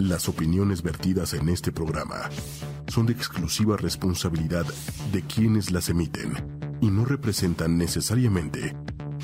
[0.00, 2.30] Las opiniones vertidas en este programa
[2.88, 4.64] son de exclusiva responsabilidad
[5.12, 6.32] de quienes las emiten
[6.80, 8.74] y no representan necesariamente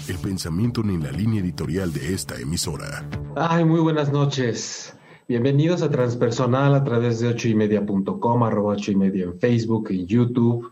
[0.06, 3.08] el pensamiento ni la línea editorial de esta emisora.
[3.36, 4.94] Ay, muy buenas noches.
[5.26, 10.71] Bienvenidos a Transpersonal a través de ochoymedia.com, arroba ocho y media en Facebook, en YouTube,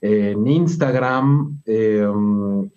[0.00, 1.62] en Instagram.
[1.64, 2.04] Eh,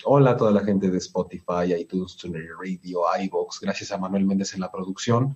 [0.05, 3.59] hola a toda la gente de Spotify, iTunes, TuneIn Radio, iVoox.
[3.59, 5.35] Gracias a Manuel Méndez en la producción.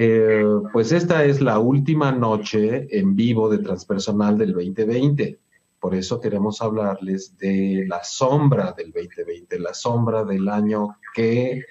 [0.00, 5.40] Eh, pues esta es la última noche en vivo de Transpersonal del 2020.
[5.80, 11.64] Por eso queremos hablarles de la sombra del 2020, la sombra del año que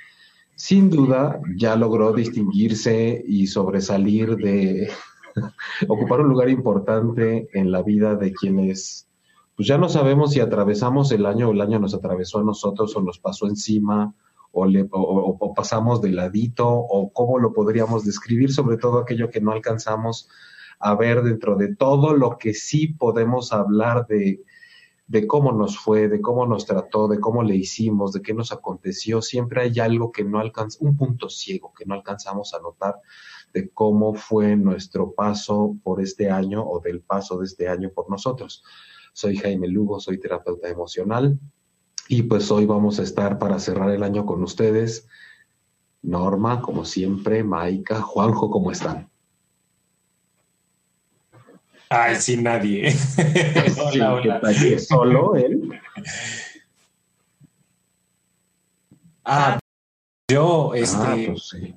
[0.57, 4.89] sin duda ya logró distinguirse y sobresalir de
[5.87, 9.07] ocupar un lugar importante en la vida de quienes,
[9.55, 12.93] pues ya no sabemos si atravesamos el año o el año nos atravesó a nosotros
[12.97, 14.13] o nos pasó encima
[14.57, 20.29] o, pasamos de ladito o cómo lo podríamos describir, sobre todo aquello que no alcanzamos
[20.79, 24.43] a ver dentro de todo lo que sí podemos hablar de,
[25.07, 28.51] de cómo nos fue, de cómo nos trató, de cómo le hicimos, de qué nos
[28.51, 29.21] aconteció.
[29.21, 32.95] Siempre hay algo que no alcanza, un punto ciego que no alcanzamos a notar
[33.53, 38.09] de cómo fue nuestro paso por este año o del paso de este año por
[38.09, 38.63] nosotros.
[39.13, 41.39] Soy Jaime Lugo, soy terapeuta emocional
[42.07, 45.07] y pues hoy vamos a estar para cerrar el año con ustedes.
[46.01, 49.09] Norma, como siempre, Maika, Juanjo, ¿cómo están?
[51.89, 52.91] Ay, sin nadie.
[54.79, 55.79] Solo él.
[59.23, 59.59] Ah,
[60.29, 61.75] yo, ah, este, pues, sí.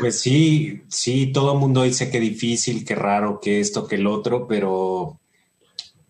[0.00, 4.06] pues sí, sí, todo el mundo dice que difícil, que raro, que esto, que el
[4.06, 5.18] otro, pero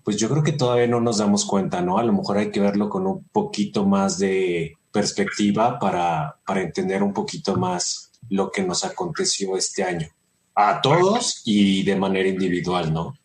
[0.05, 1.99] pues yo creo que todavía no nos damos cuenta, ¿no?
[1.99, 7.03] A lo mejor hay que verlo con un poquito más de perspectiva para, para entender
[7.03, 10.09] un poquito más lo que nos aconteció este año.
[10.55, 13.17] A todos y de manera individual, ¿no?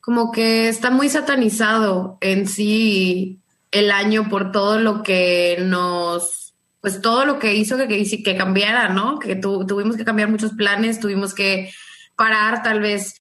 [0.00, 3.38] Como que está muy satanizado en sí
[3.70, 8.36] el año por todo lo que nos, pues todo lo que hizo que, que, que
[8.36, 9.18] cambiara, ¿no?
[9.18, 11.70] Que tuvimos que cambiar muchos planes, tuvimos que
[12.16, 13.19] parar tal vez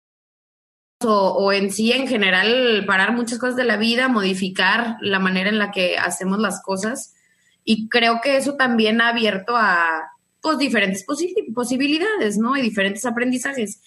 [1.05, 5.57] o, en sí en general parar muchas cosas de la vida, modificar la manera en
[5.57, 7.13] la que hacemos las cosas.
[7.63, 10.11] Y creo que eso también ha abierto a
[10.41, 11.05] pues diferentes
[11.53, 12.55] posibilidades, ¿no?
[12.57, 13.81] Y diferentes aprendizajes.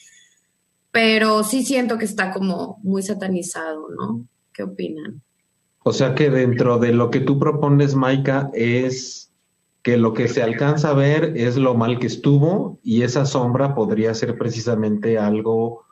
[0.91, 4.27] Pero sí siento que está como muy satanizado, ¿no?
[4.53, 5.23] ¿Qué opinan?
[5.84, 9.33] O sea que dentro de lo que tú propones, Maika, es
[9.83, 13.75] que lo que se alcanza a ver es lo mal que estuvo y esa sombra
[13.75, 15.87] podría ser precisamente algo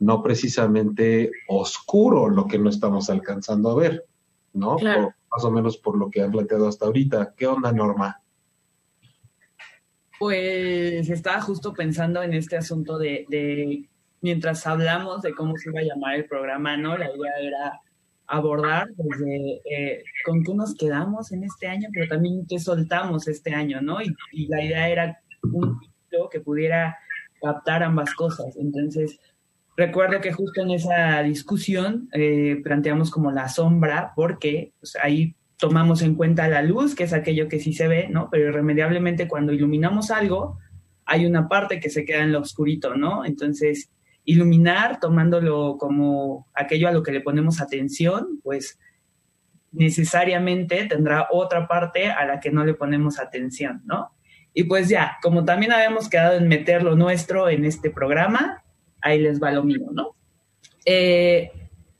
[0.00, 4.04] no precisamente oscuro lo que no estamos alcanzando a ver,
[4.52, 4.76] ¿no?
[5.30, 7.34] más o menos por lo que han planteado hasta ahorita.
[7.36, 8.20] ¿Qué onda, Norma?
[10.18, 13.86] Pues estaba justo pensando en este asunto de,
[14.20, 16.96] mientras hablamos de cómo se iba a llamar el programa, ¿no?
[16.96, 17.80] La idea era
[18.26, 23.54] abordar desde eh, con qué nos quedamos en este año, pero también qué soltamos este
[23.54, 24.02] año, ¿no?
[24.02, 26.98] Y, y la idea era un título que pudiera
[27.40, 28.56] captar ambas cosas.
[28.56, 29.20] Entonces,
[29.78, 36.02] Recuerdo que justo en esa discusión eh, planteamos como la sombra, porque pues, ahí tomamos
[36.02, 38.28] en cuenta la luz, que es aquello que sí se ve, ¿no?
[38.28, 40.58] Pero irremediablemente cuando iluminamos algo,
[41.04, 43.24] hay una parte que se queda en lo oscurito, ¿no?
[43.24, 43.88] Entonces,
[44.24, 48.80] iluminar, tomándolo como aquello a lo que le ponemos atención, pues
[49.70, 54.10] necesariamente tendrá otra parte a la que no le ponemos atención, ¿no?
[54.52, 58.64] Y pues ya, como también habíamos quedado en meter lo nuestro en este programa,
[59.00, 60.16] ahí les va lo mismo, ¿no?
[60.84, 61.50] Eh,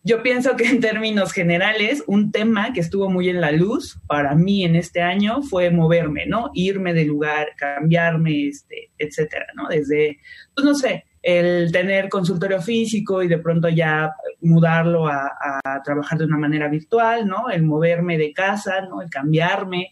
[0.05, 4.35] yo pienso que en términos generales, un tema que estuvo muy en la luz para
[4.35, 6.51] mí en este año fue moverme, ¿no?
[6.55, 9.69] Irme de lugar, cambiarme, este, etcétera, ¿no?
[9.69, 10.19] Desde,
[10.55, 15.31] pues no sé, el tener consultorio físico y de pronto ya mudarlo a,
[15.63, 17.51] a, trabajar de una manera virtual, ¿no?
[17.51, 19.03] El moverme de casa, ¿no?
[19.03, 19.91] El cambiarme.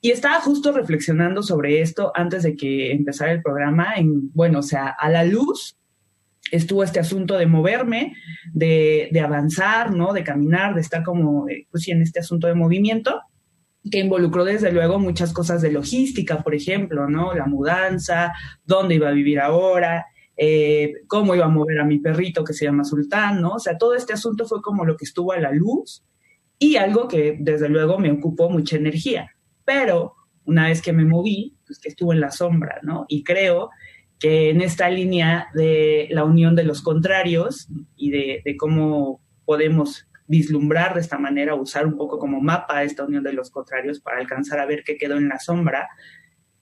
[0.00, 4.62] Y estaba justo reflexionando sobre esto antes de que empezara el programa, en, bueno, o
[4.62, 5.78] sea, a la luz
[6.50, 8.14] estuvo este asunto de moverme,
[8.52, 10.12] de, avanzar, ¿no?
[10.12, 13.20] De caminar, de estar como, eh, pues sí, en este asunto de movimiento,
[13.90, 17.34] que involucró desde luego muchas cosas de logística, por ejemplo, ¿no?
[17.34, 18.32] La mudanza,
[18.64, 20.06] dónde iba a vivir ahora,
[20.36, 23.54] eh, cómo iba a mover a mi perrito que se llama Sultán, ¿no?
[23.54, 26.04] O sea, todo este asunto fue como lo que estuvo a la luz
[26.58, 29.30] y algo que desde luego me ocupó mucha energía.
[29.64, 33.04] Pero una vez que me moví, pues que estuvo en la sombra, ¿no?
[33.08, 33.70] Y creo
[34.18, 40.94] que en esta línea de la unión de los contrarios y de, cómo podemos vislumbrar
[40.94, 44.58] de esta manera, usar un poco como mapa esta unión de los contrarios para alcanzar
[44.58, 45.88] a ver qué quedó en la sombra,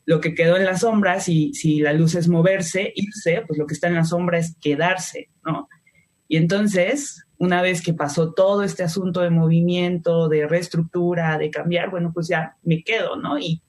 [0.05, 3.67] lo que quedó en la sombra, si, si la luz es moverse, irse, pues lo
[3.67, 5.69] que está en la sombra es quedarse, ¿no?
[6.29, 11.91] Y entonces, una vez que pasó todo este asunto de movimiento, de reestructura, de cambiar,
[11.91, 13.39] bueno, pues ya me quedo, ¿no?
[13.39, 13.63] Y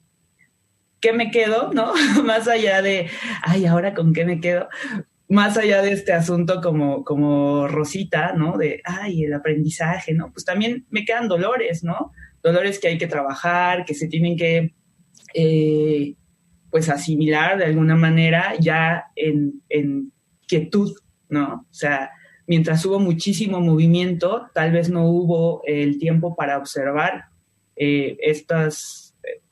[0.99, 1.93] ¿qué me quedo, no?
[2.23, 3.09] Más allá de,
[3.43, 4.67] ay, ahora con qué me quedo,
[5.29, 8.57] más allá de este asunto como, como Rosita, ¿no?
[8.57, 10.31] De, ay, el aprendizaje, ¿no?
[10.31, 12.13] Pues también me quedan dolores, ¿no?
[12.41, 14.73] Dolores que hay que trabajar, que se tienen que,
[15.33, 16.15] eh,
[16.69, 20.13] pues, asimilar de alguna manera ya en, en
[20.47, 20.93] quietud,
[21.27, 21.67] ¿no?
[21.69, 22.11] O sea,
[22.45, 27.25] mientras hubo muchísimo movimiento, tal vez no hubo el tiempo para observar
[27.75, 29.06] eh, estas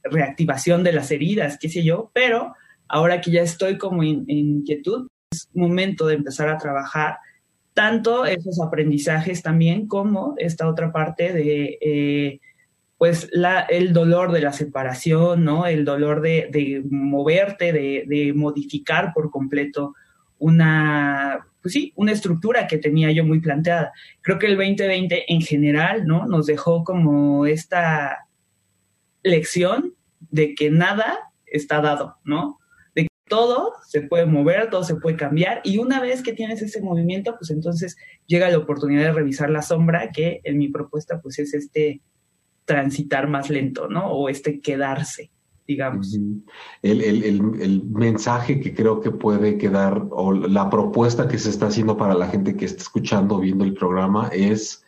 [0.05, 2.53] reactivación de las heridas, qué sé yo, pero
[2.87, 7.17] ahora que ya estoy como en, quietud, es momento de empezar a trabajar
[7.73, 12.39] tanto esos aprendizajes también como esta otra parte de eh,
[12.97, 15.67] pues la, el dolor de la separación, ¿no?
[15.67, 19.93] El dolor de, moverte, de, de, modificar por completo
[20.37, 23.91] una, pues sí, una estructura que tenía yo muy planteada.
[24.21, 26.25] Creo que el 2020 en general, ¿no?
[26.25, 28.27] Nos dejó como esta
[29.23, 29.94] lección
[30.35, 32.59] de que nada está dado, ¿no?
[32.93, 36.61] De que todo se puede mover, todo se puede cambiar y una vez que tienes
[36.61, 37.95] ese movimiento, pues entonces
[38.27, 42.01] llega la oportunidad de revisar la sombra, que en mi propuesta pues es este
[42.65, 44.11] transitar más lento, ¿no?
[44.11, 45.31] O este quedarse
[45.67, 46.15] digamos.
[46.83, 52.13] el, mensaje que creo que puede quedar, o la propuesta que se está haciendo para
[52.13, 54.83] la gente que está escuchando, viendo el programa, es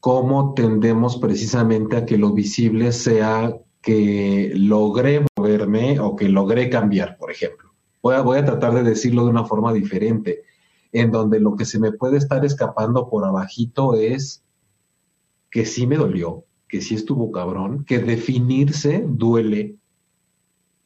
[0.00, 7.16] cómo tendemos precisamente a que lo visible sea que logré moverme o que logré cambiar,
[7.16, 7.70] por ejemplo.
[8.02, 10.42] Voy a, voy a tratar de decirlo de una forma diferente,
[10.92, 14.42] en donde lo que se me puede estar escapando por abajito es
[15.50, 19.76] que sí me dolió, que sí estuvo cabrón, que definirse duele,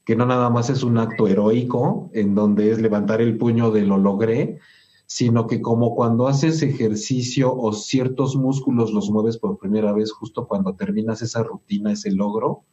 [0.04, 3.82] que no nada más es un acto heroico en donde es levantar el puño de
[3.82, 4.58] lo logré,
[5.06, 10.46] sino que como cuando haces ejercicio o ciertos músculos los mueves por primera vez justo
[10.46, 12.64] cuando terminas esa rutina, ese logro,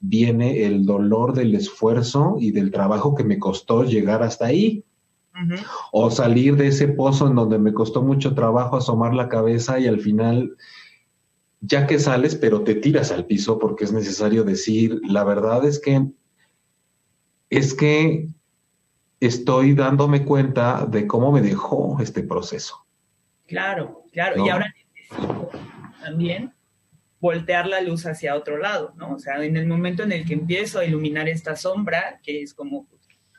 [0.00, 4.84] viene el dolor del esfuerzo y del trabajo que me costó llegar hasta ahí.
[5.92, 9.86] O salir de ese pozo en donde me costó mucho trabajo asomar la cabeza y
[9.86, 10.56] al final
[11.60, 15.78] ya que sales, pero te tiras al piso porque es necesario decir, la verdad es
[15.78, 16.06] que
[17.48, 18.28] es que
[19.20, 22.86] estoy dándome cuenta de cómo me dejó este proceso.
[23.46, 25.50] Claro, claro, y ahora necesito
[26.00, 26.52] también
[27.20, 29.14] voltear la luz hacia otro lado, ¿no?
[29.14, 32.54] O sea, en el momento en el que empiezo a iluminar esta sombra, que es
[32.54, 32.88] como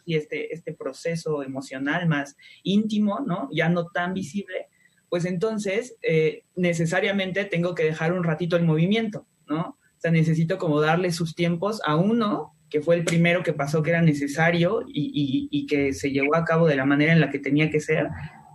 [0.06, 3.50] y este, este proceso emocional más íntimo, ¿no?
[3.52, 4.68] Ya no tan visible,
[5.10, 9.62] pues entonces eh, necesariamente tengo que dejar un ratito el movimiento, ¿no?
[9.62, 13.84] O sea, necesito como darle sus tiempos a uno, que fue el primero que pasó
[13.84, 17.40] que era necesario y, que se llevó a cabo de la manera en la que
[17.40, 18.08] tenía que ser,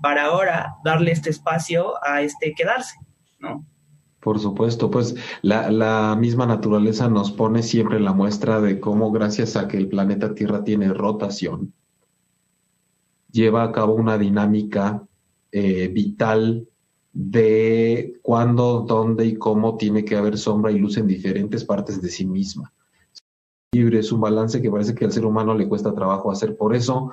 [0.03, 2.97] para ahora darle este espacio a este quedarse,
[3.39, 3.67] ¿no?
[4.27, 9.69] Por supuesto, pues la, misma naturaleza nos pone siempre la muestra de cómo gracias a
[9.69, 11.73] que el planeta Tierra tiene rotación,
[13.31, 15.07] lleva a cabo una dinámica
[15.53, 16.67] eh, vital
[17.13, 22.09] de cuándo, dónde y cómo tiene que haber sombra y luz en diferentes partes de
[22.09, 22.73] sí misma.
[23.71, 26.57] Es un balance que parece que al ser humano le cuesta trabajo hacer.
[26.57, 27.13] Por eso,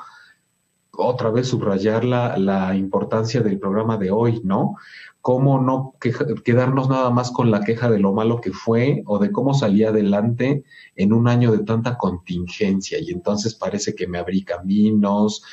[0.90, 4.78] otra vez subrayar la, la importancia del programa de hoy, ¿no?
[5.24, 5.96] Cómo no
[6.44, 9.84] quedarnos nada más con la queja de lo malo que fue o de cómo salí
[9.84, 10.64] adelante
[10.96, 15.44] en un año de tanta contingencia y entonces parece que me abrí caminos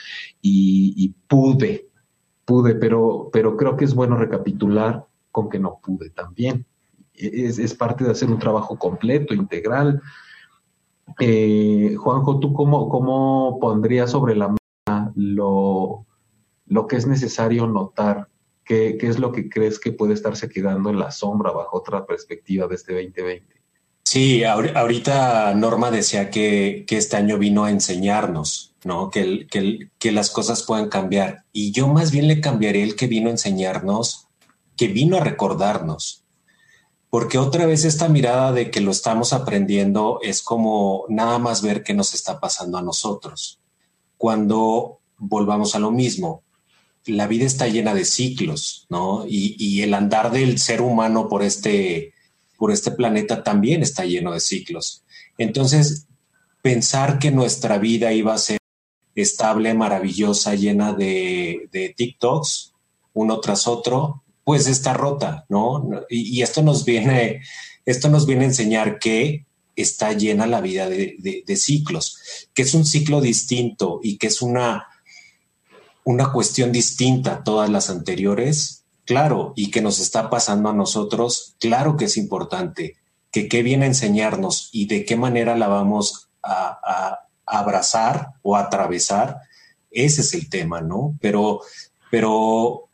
[0.42, 1.88] y pude,
[2.50, 6.66] pude, pero, pero creo que es bueno recapitular con que no pude también.
[7.14, 10.02] Es, parte de hacer un trabajo completo, integral.
[11.20, 16.06] Eh, Juanjo, ¿tú cómo, cómo pondrías sobre la mesa lo,
[16.66, 18.29] lo que es necesario notar?
[18.70, 22.06] ¿Qué, ¿Qué es lo que crees que puede estarse quedando en la sombra bajo otra
[22.06, 23.60] perspectiva de este 2020?
[24.04, 29.10] Sí, ahorita Norma decía que, que este año vino a enseñarnos ¿no?
[29.10, 29.46] Que,
[29.98, 31.44] que, las cosas puedan cambiar.
[31.52, 34.28] Y yo más bien le cambiaré el que vino a enseñarnos,
[34.76, 36.24] que vino a recordarnos.
[37.10, 41.82] Porque otra vez esta mirada de que lo estamos aprendiendo es como nada más ver
[41.82, 43.60] qué nos está pasando a nosotros.
[44.16, 46.42] Cuando volvamos a lo mismo,
[47.06, 49.24] la vida está llena de ciclos, ¿no?
[49.26, 52.12] Y, el andar del ser humano por este,
[52.56, 55.02] por este planeta también está lleno de ciclos.
[55.38, 56.06] Entonces,
[56.62, 58.58] pensar que nuestra vida iba a ser
[59.14, 62.74] estable, maravillosa, llena de, de TikToks,
[63.14, 65.88] uno tras otro, pues está rota, ¿no?
[66.08, 67.40] Y, esto nos viene,
[67.86, 72.18] esto nos viene a enseñar que está llena la vida de, ciclos,
[72.52, 74.88] que es un ciclo distinto y que es una,
[76.04, 81.56] una cuestión distinta a todas las anteriores, claro, y que nos está pasando a nosotros,
[81.58, 82.96] claro que es importante,
[83.30, 87.20] que qué viene a enseñarnos y de qué manera la vamos a,
[87.52, 89.38] abrazar o atravesar,
[89.90, 91.18] ese es el tema, ¿no?
[91.20, 91.62] Pero,
[92.08, 92.88] pero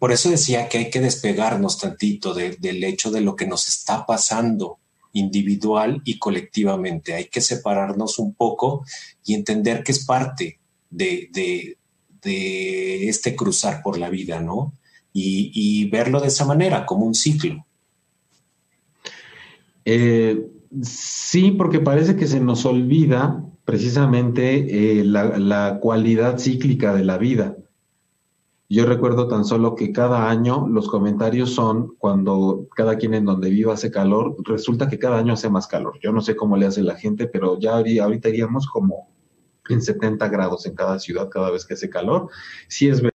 [0.00, 4.04] por eso decía que hay que despegarnos tantito del hecho de lo que nos está
[4.04, 4.80] pasando
[5.12, 7.14] individual y colectivamente.
[7.14, 8.84] Hay que separarnos un poco
[9.24, 10.58] y entender que es parte
[10.90, 11.78] de, de,
[12.24, 14.74] este cruzar por la vida, ¿no?
[15.12, 17.66] Y, verlo de esa manera, como un ciclo.
[19.84, 20.48] Eh,
[20.82, 27.18] sí, porque parece que se nos olvida precisamente eh, la, la, cualidad cíclica de la
[27.18, 27.56] vida.
[28.70, 33.50] Yo recuerdo tan solo que cada año los comentarios son cuando cada quien en donde
[33.50, 35.98] viva hace calor, resulta que cada año hace más calor.
[36.02, 39.11] Yo no sé cómo le hace la gente, pero ya ahorita iríamos como
[39.68, 42.28] en 70 grados en cada ciudad cada vez que hace calor.
[42.68, 43.12] Sí es verdad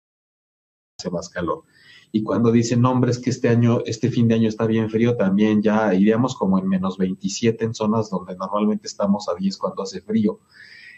[0.99, 1.63] hace más calor.
[2.11, 5.61] Y cuando dicen, nombres que este año, este fin de año está bien frío, también
[5.61, 10.01] ya iríamos como en menos 27 en zonas donde normalmente estamos a 10 cuando hace
[10.01, 10.39] frío.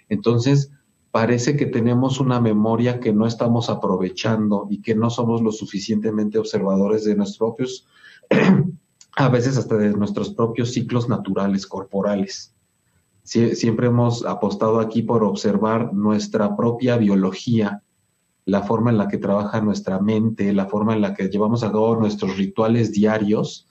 [0.07, 0.71] Entonces,
[1.11, 6.37] parece que tenemos una memoria que no estamos aprovechando y que no somos lo suficientemente
[6.37, 7.87] observadores de nuestros propios,
[9.15, 12.53] a veces hasta de nuestros propios ciclos naturales, corporales.
[13.29, 17.83] Siempre hemos apostado aquí por observar nuestra propia biología,
[18.45, 21.71] la forma en la que trabaja nuestra mente, la forma en la que llevamos a
[21.71, 23.67] cabo nuestros rituales diarios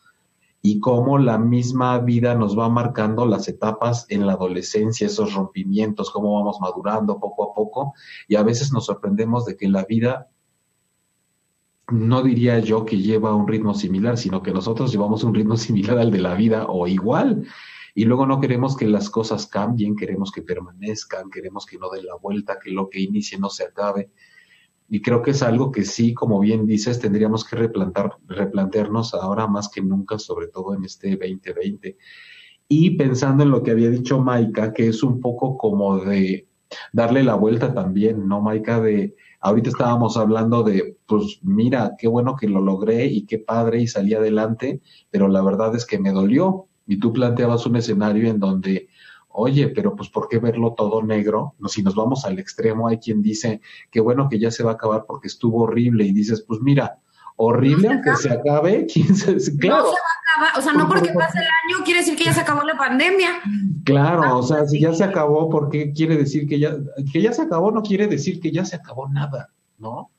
[0.63, 6.11] y cómo la misma vida nos va marcando las etapas en la adolescencia, esos rompimientos,
[6.13, 7.95] cómo vamos madurando poco a poco
[8.29, 10.29] y a veces nos sorprendemos de que la vida
[11.91, 15.99] no diría yo que lleva un ritmo similar, sino que nosotros llevamos un ritmo similar
[15.99, 17.47] al de la vida o igual.
[17.99, 22.01] Y luego no queremos que las cosas cambien, queremos que permanezcan, queremos que no dé
[22.01, 24.13] la vuelta, que lo que inicie no se acabe.
[24.89, 29.49] Y creo que es algo que sí, como bien dices, tendríamos que replantar, replantearnos ahora
[29.49, 31.97] más que nunca, sobre todo en este 2020.
[32.69, 36.47] Y pensando en lo que había dicho Maika, que es un poco como de
[36.93, 38.81] darle la vuelta también, ¿no, Maika?
[38.81, 43.83] De ahorita estábamos hablando de, pues mira, qué bueno que lo logré y qué padre
[43.83, 46.69] y salí adelante, pero la verdad es que me dolió.
[46.89, 48.89] Y tú planteabas un escenario en donde
[49.39, 51.55] oye, pero pues ¿por qué verlo todo negro?
[51.59, 54.73] No, si nos vamos al extremo, hay quien dice, qué bueno que ya se va
[54.73, 56.99] a acabar porque estuvo horrible y dices, pues mira,
[57.37, 59.07] horrible aunque se acabe, ¿quién
[59.59, 59.85] claro.
[59.85, 62.25] No se va a acabar, o sea, no porque pase el año quiere decir que
[62.25, 63.41] ya se acabó la pandemia.
[63.85, 66.77] Claro, o sea, si ya se acabó, ¿por qué quiere decir que ya,
[67.13, 67.71] que ya se acabó?
[67.71, 70.11] No quiere decir que ya se acabó nada, ¿no?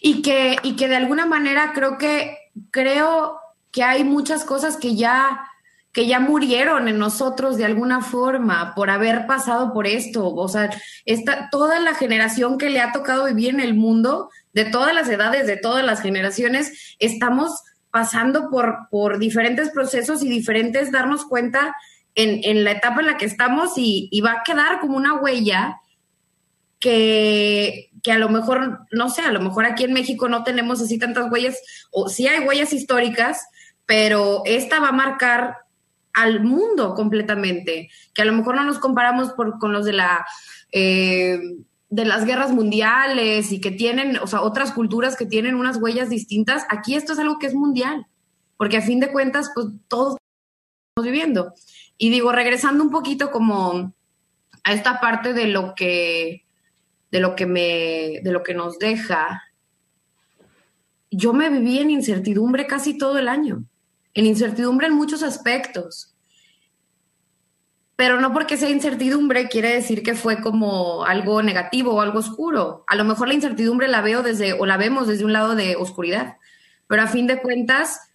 [0.00, 2.36] Y que, y que de alguna manera creo que,
[2.70, 3.38] creo
[3.72, 5.49] que hay muchas cosas que ya
[5.92, 10.32] que ya murieron en nosotros de alguna forma por haber pasado por esto.
[10.32, 10.70] O sea,
[11.04, 15.08] esta, toda la generación que le ha tocado vivir en el mundo, de todas las
[15.08, 21.74] edades, de todas las generaciones, estamos pasando por, por diferentes procesos y diferentes darnos cuenta
[22.14, 25.80] en, en la etapa en la que estamos y, va a quedar como una huella
[26.78, 30.80] que, que a lo mejor, no sé, a lo mejor aquí en México no tenemos
[30.80, 31.58] así tantas huellas,
[31.90, 33.44] o sí hay huellas históricas,
[33.86, 35.56] pero esta va a marcar
[36.12, 40.26] al mundo completamente, que a lo mejor no nos comparamos con los de la...
[40.72, 41.40] Eh,
[41.90, 46.08] de las guerras mundiales y que tienen, o sea, otras culturas que tienen unas huellas
[46.08, 48.06] distintas, aquí esto es algo que es mundial,
[48.56, 50.16] porque a fin de cuentas, pues todos
[50.90, 51.52] estamos viviendo.
[51.98, 53.92] Y digo, regresando un poquito como
[54.62, 56.44] a esta parte de lo que,
[57.10, 59.42] de lo que me, de lo que nos deja,
[61.10, 63.64] yo me viví en incertidumbre casi todo el año
[64.14, 66.14] en incertidumbre en muchos aspectos.
[67.96, 72.84] Pero no porque sea incertidumbre quiere decir que fue como algo negativo o algo oscuro.
[72.86, 75.76] A lo mejor la incertidumbre la veo desde o la vemos desde un lado de
[75.76, 76.36] oscuridad.
[76.86, 78.10] Pero a fin de cuentas,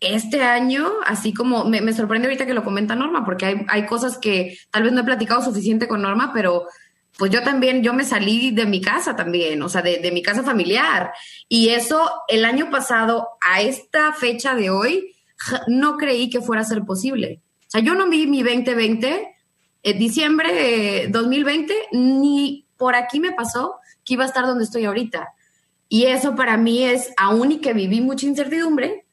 [0.00, 4.18] este año, así como me, sorprende ahorita que lo comenta Norma, porque hay, hay cosas
[4.18, 6.66] que tal vez no he platicado suficiente con Norma, pero
[7.18, 10.42] pues yo también, yo me salí de mi casa también, o sea, de, mi casa
[10.42, 11.12] familiar.
[11.48, 15.14] Y eso el año pasado, a esta fecha de hoy,
[15.66, 17.40] no creí que fuera a ser posible.
[17.60, 19.34] O sea, yo no vi mi 2020,
[19.82, 24.84] en diciembre de 2020, ni por aquí me pasó que iba a estar donde estoy
[24.84, 25.28] ahorita.
[25.88, 29.06] Y eso para mí es, aún y que viví mucha incertidumbre,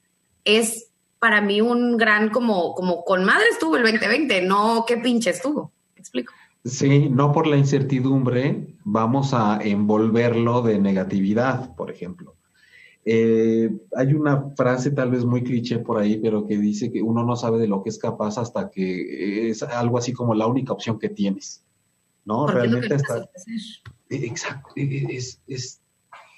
[0.44, 5.30] es para mí un gran como, como con madre estuvo el 2020, no qué pinche
[5.30, 5.72] estuvo.
[5.96, 6.34] ¿Me explico?
[6.66, 12.36] Sí, no por la incertidumbre vamos a envolverlo de negatividad, por ejemplo.
[13.06, 17.26] Eh, hay una frase tal vez muy cliché por ahí, pero que dice que uno
[17.26, 20.72] no sabe de lo que es capaz hasta que es algo así como la única
[20.72, 21.66] opción que tienes.
[22.24, 22.48] ¿No?
[22.48, 23.30] Realmente está.
[24.10, 24.70] E, exacto.
[24.78, 25.82] E, e, es, es,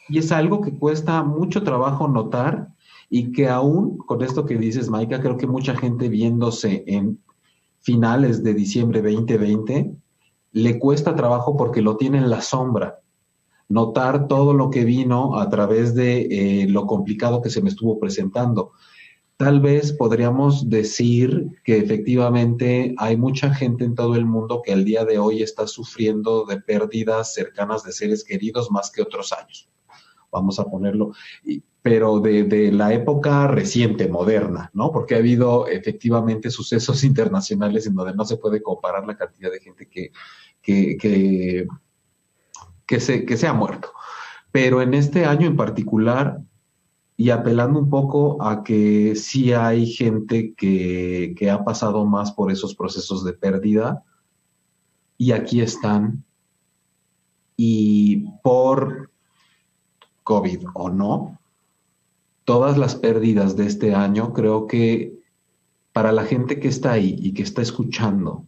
[0.09, 2.69] y es algo que cuesta mucho trabajo notar
[3.11, 7.19] y que aún con esto que dices, Maika, creo que mucha gente viéndose en
[7.81, 9.95] finales de diciembre 2020
[10.55, 13.01] le cuesta trabajo porque lo tiene en la sombra
[13.67, 16.27] notar todo lo que vino a través de
[16.63, 18.71] eh, lo complicado que se me estuvo presentando.
[19.35, 24.85] Tal vez podríamos decir que efectivamente hay mucha gente en todo el mundo que al
[24.85, 29.69] día de hoy está sufriendo de pérdidas cercanas de seres queridos más que otros años.
[30.31, 31.11] Vamos a ponerlo,
[31.81, 34.91] pero de, la época reciente, moderna, ¿no?
[34.91, 39.59] Porque ha habido efectivamente sucesos internacionales en donde no se puede comparar la cantidad de
[39.59, 40.11] gente que,
[40.65, 41.67] que
[42.85, 43.91] que se, que se ha muerto.
[44.51, 46.41] Pero en este año en particular,
[47.17, 52.51] y apelando un poco a que sí hay gente que, que ha pasado más por
[52.51, 54.03] esos procesos de pérdida,
[55.17, 56.23] y aquí están,
[57.57, 59.11] y por
[60.23, 61.39] COVID o no,
[62.43, 65.19] todas las pérdidas de este año, creo que
[65.93, 68.45] para la gente que está ahí y que está escuchando,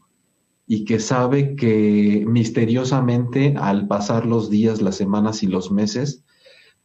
[0.67, 6.25] y que sabe que misteriosamente al pasar los días, las semanas y los meses,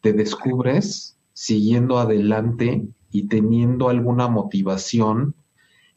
[0.00, 5.34] te descubres siguiendo adelante y teniendo alguna motivación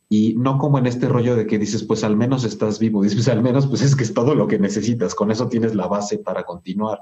[0.09, 3.27] y no como en este rollo de que dices, pues al menos estás vivo, dices,
[3.27, 6.17] al menos pues es que es todo lo que necesitas, con eso tienes la base
[6.17, 7.01] para continuar.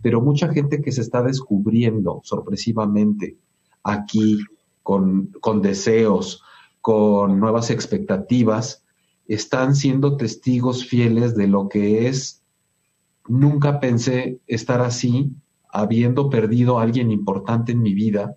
[0.00, 3.36] Pero mucha gente que se está descubriendo sorpresivamente
[3.82, 4.38] aquí
[4.82, 6.42] con, con deseos,
[6.80, 8.83] con nuevas expectativas,
[9.28, 12.42] están siendo testigos fieles de lo que es.
[13.26, 15.32] Nunca pensé estar así,
[15.70, 18.36] habiendo perdido a alguien importante en mi vida,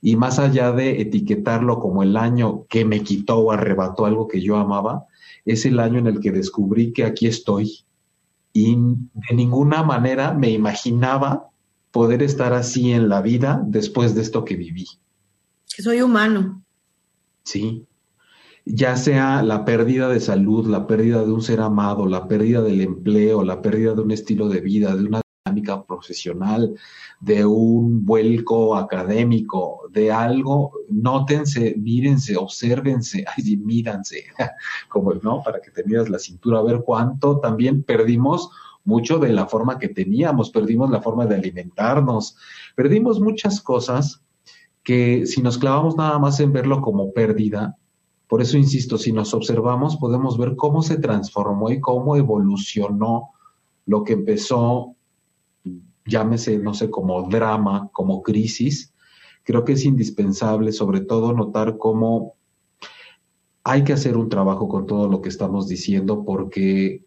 [0.00, 4.40] y más allá de etiquetarlo como el año que me quitó o arrebató algo que
[4.40, 5.06] yo amaba,
[5.44, 7.84] es el año en el que descubrí que aquí estoy
[8.56, 11.50] y de ninguna manera me imaginaba
[11.90, 14.86] poder estar así en la vida después de esto que viví.
[15.74, 16.62] Que soy humano.
[17.42, 17.84] Sí,
[18.66, 22.80] ya sea la pérdida de salud, la pérdida de un ser amado, la pérdida del
[22.80, 26.74] empleo, la pérdida de un estilo de vida, de una dinámica profesional,
[27.20, 34.24] de un vuelco académico, de algo, nótense, mírense, obsérvense, ay, míranse,
[34.88, 37.40] como no, para que te miras la cintura, a ver cuánto.
[37.40, 38.50] También perdimos
[38.84, 42.36] mucho de la forma que teníamos, perdimos la forma de alimentarnos,
[42.74, 44.22] perdimos muchas cosas
[44.82, 47.78] que si nos clavamos nada más en verlo como pérdida,
[48.26, 53.30] por eso insisto, si nos observamos podemos ver cómo se transformó y cómo evolucionó
[53.86, 54.96] lo que empezó,
[56.06, 58.94] llámese, no sé, como drama, como crisis.
[59.42, 62.34] Creo que es indispensable sobre todo notar cómo
[63.62, 67.04] hay que hacer un trabajo con todo lo que estamos diciendo porque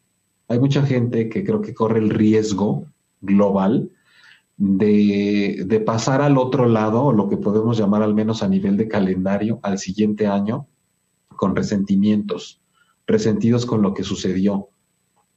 [0.48, 2.86] hay mucha gente que creo que corre el riesgo
[3.22, 3.92] global
[4.58, 8.76] de, de, pasar al otro lado, o lo que podemos llamar al menos a nivel
[8.76, 10.68] de calendario, al siguiente año,
[11.38, 12.60] con resentimientos,
[13.06, 14.68] resentidos con lo que sucedió.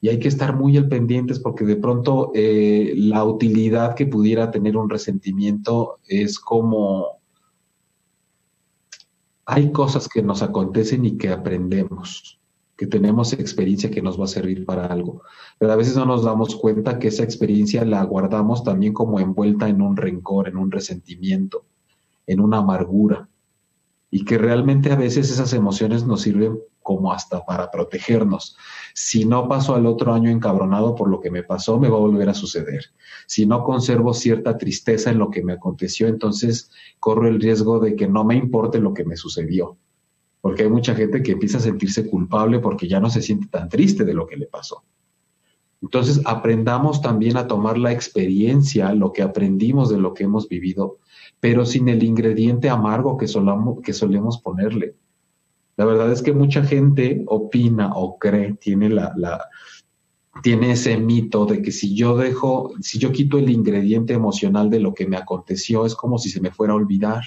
[0.01, 4.51] Y hay que estar muy al pendientes porque de pronto eh, la utilidad que pudiera
[4.51, 7.21] tener un resentimiento es como
[9.45, 12.41] hay cosas que nos acontecen y que aprendemos,
[12.77, 15.23] que tenemos experiencia que nos va a servir para algo.
[15.59, 19.69] Pero a veces no nos damos cuenta que esa experiencia la guardamos también como envuelta
[19.69, 21.65] en un rencor, en un resentimiento,
[22.27, 23.30] en una amargura
[24.11, 28.57] y que realmente a veces esas emociones nos sirven como hasta para protegernos.
[28.95, 32.01] Si no paso al otro año encabronado por lo que me pasó, me va a
[32.01, 32.87] volver a suceder.
[33.27, 37.95] Si no conservo cierta tristeza en lo que me aconteció, entonces corro el riesgo de
[37.95, 39.77] que no me importe lo que me sucedió.
[40.41, 43.69] Porque hay mucha gente que empieza a sentirse culpable porque ya no se siente tan
[43.69, 44.83] triste de lo que le pasó.
[45.83, 50.99] Entonces, aprendamos también a tomar la experiencia, lo que aprendimos de lo que hemos vivido,
[51.41, 54.95] pero sin el ingrediente amargo que, solamos, que solemos ponerle.
[55.77, 59.49] La verdad es que mucha gente opina o cree, tiene la, la,
[60.43, 64.81] tiene ese mito de que si yo dejo, si yo quito el ingrediente emocional de
[64.81, 67.23] lo que me aconteció, es como si se me fuera a olvidar.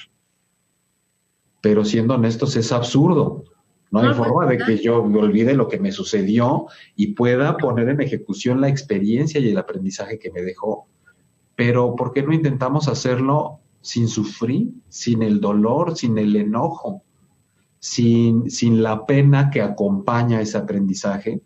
[1.61, 3.43] Pero siendo honestos, es absurdo.
[3.89, 7.89] No hay forma de que yo me olvide lo que me sucedió y pueda poner
[7.89, 10.87] en ejecución la experiencia y el aprendizaje que me dejó.
[11.55, 17.03] Pero ¿por qué no intentamos hacerlo sin sufrir, sin el dolor, sin el enojo,
[17.79, 21.41] sin, sin la pena que acompaña ese aprendizaje.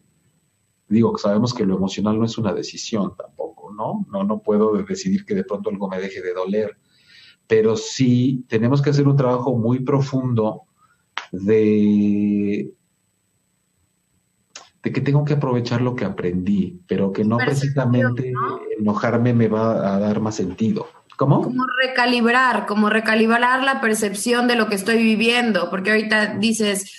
[0.88, 4.06] Digo, sabemos que lo emocional no es una decisión tampoco, ¿no?
[4.12, 6.78] No, no puedo decidir que de pronto algo me deje de doler,
[7.48, 10.62] pero sí tenemos que hacer un trabajo muy profundo
[11.32, 12.72] de,
[14.84, 18.32] de que tengo que aprovechar lo que aprendí, pero que no precisamente
[18.78, 20.86] enojarme me va a dar más sentido.
[21.18, 21.42] ¿Cómo?
[21.42, 26.94] Como recalibrar, como recalibrar la percepción de lo que estoy viviendo, porque ahorita dices,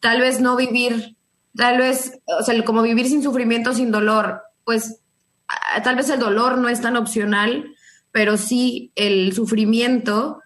[0.00, 1.16] tal vez no vivir,
[1.56, 5.00] tal vez, o sea, como vivir sin sufrimiento, sin dolor, pues
[5.82, 7.74] tal vez el dolor no es tan opcional,
[8.12, 10.42] pero sí el sufrimiento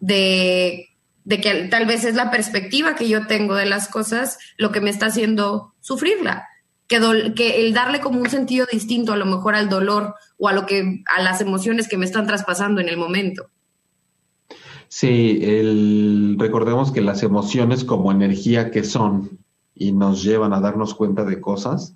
[0.00, 0.88] de,
[1.24, 4.80] de, que tal vez es la perspectiva que yo tengo de las cosas lo que
[4.80, 6.48] me está haciendo sufrirla.
[6.98, 10.52] Que, que el darle como un sentido distinto a lo mejor al dolor o a
[10.52, 13.48] lo que a las emociones que me están traspasando en el momento.
[14.88, 19.38] Sí, el, recordemos que las emociones como energía que son
[19.74, 21.94] y nos llevan a darnos cuenta de cosas,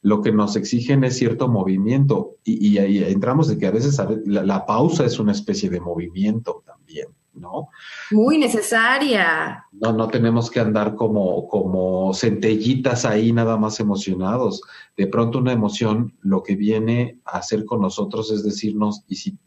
[0.00, 4.66] lo que nos exigen es cierto movimiento y, ahí entramos de que a veces la,
[4.66, 7.68] pausa es una especie de movimiento también, ¿no?
[8.10, 9.64] Muy necesaria.
[9.72, 14.62] No, no tenemos que andar como, como centellitas ahí nada más emocionados
[14.96, 19.38] de pronto una emoción lo que viene a hacer con nosotros es decirnos, y si,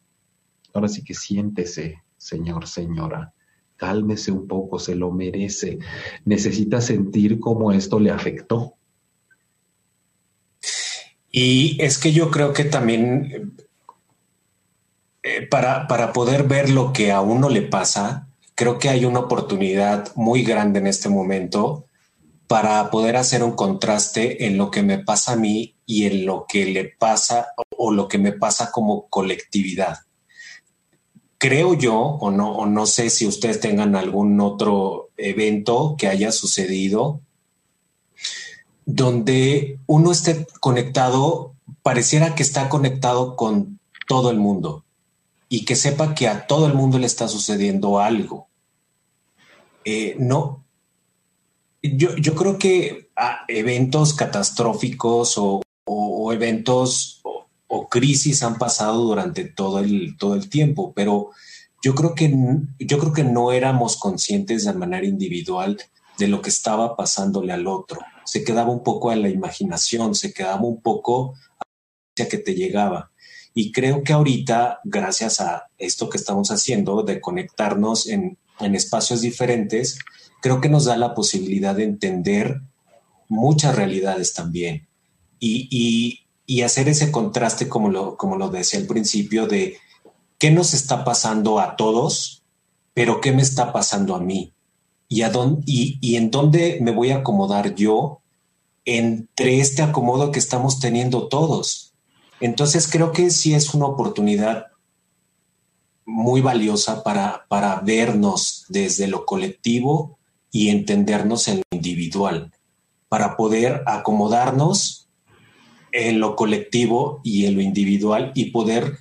[0.73, 3.33] ahora sí que siéntese, señor, señora,
[3.75, 5.79] cálmese un poco, se lo merece,
[6.25, 8.75] necesita sentir cómo esto le afectó.
[11.31, 13.57] Y es que yo creo que también
[15.27, 19.21] eh, para, para poder ver lo que a uno le pasa, creo que hay una
[19.21, 21.87] oportunidad muy grande en este momento
[22.45, 26.45] para poder hacer un contraste en lo que me pasa a mí y en lo
[26.47, 30.01] que le pasa o lo que me pasa como colectividad.
[31.39, 36.31] Creo yo, o no, o no sé si ustedes tengan algún otro evento que haya
[36.31, 37.21] sucedido
[38.85, 44.84] donde uno esté conectado, pareciera que está conectado con todo el mundo
[45.49, 48.47] y que sepa que a todo el mundo le está sucediendo algo.
[49.83, 50.65] Eh, no,
[51.93, 53.09] yo, creo que
[53.47, 55.61] eventos catastróficos o,
[56.33, 61.29] eventos o, crisis han pasado durante todo el, todo el tiempo, pero
[61.83, 62.33] yo creo, que,
[62.79, 65.77] yo creo que no éramos conscientes de manera individual
[66.17, 67.99] de lo que estaba pasándole al otro.
[68.25, 71.65] Se quedaba un poco a la imaginación, se quedaba un poco a
[72.17, 73.11] la que te llegaba.
[73.55, 79.21] Y creo que ahorita, gracias a esto que estamos haciendo, de conectarnos en, en espacios
[79.21, 79.97] diferentes,
[80.41, 82.61] creo que nos da la posibilidad de entender
[83.29, 84.87] muchas realidades también
[85.39, 86.21] y,
[86.63, 89.77] hacer ese contraste, como lo, como lo decía al principio, de
[90.37, 92.43] qué nos está pasando a todos,
[92.93, 94.53] pero qué me está pasando a mí
[95.07, 98.21] y, a dónde, y, en dónde me voy a acomodar yo
[98.85, 101.84] entre este acomodo que estamos teniendo todos.
[102.39, 104.67] Entonces creo que sí es una oportunidad
[106.05, 110.17] muy valiosa para, para vernos desde lo colectivo
[110.51, 112.51] y entendernos en lo individual
[113.09, 115.07] para poder acomodarnos
[115.91, 118.97] en lo colectivo y en lo individual y poder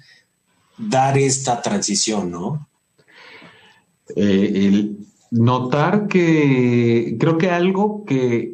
[0.79, 2.68] dar esta transición, ¿no?
[4.16, 4.99] Eh, el
[5.31, 8.54] notar que creo que algo que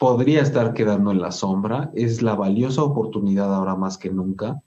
[0.00, 1.90] podría estar quedando en la sombra.
[1.94, 4.62] Es la valiosa oportunidad ahora más que nunca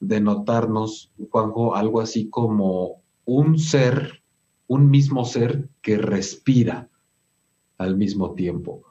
[0.00, 4.22] de notarnos, Juanjo, algo así como un ser
[4.66, 6.88] un mismo ser que respira
[7.76, 8.82] al mismo tiempo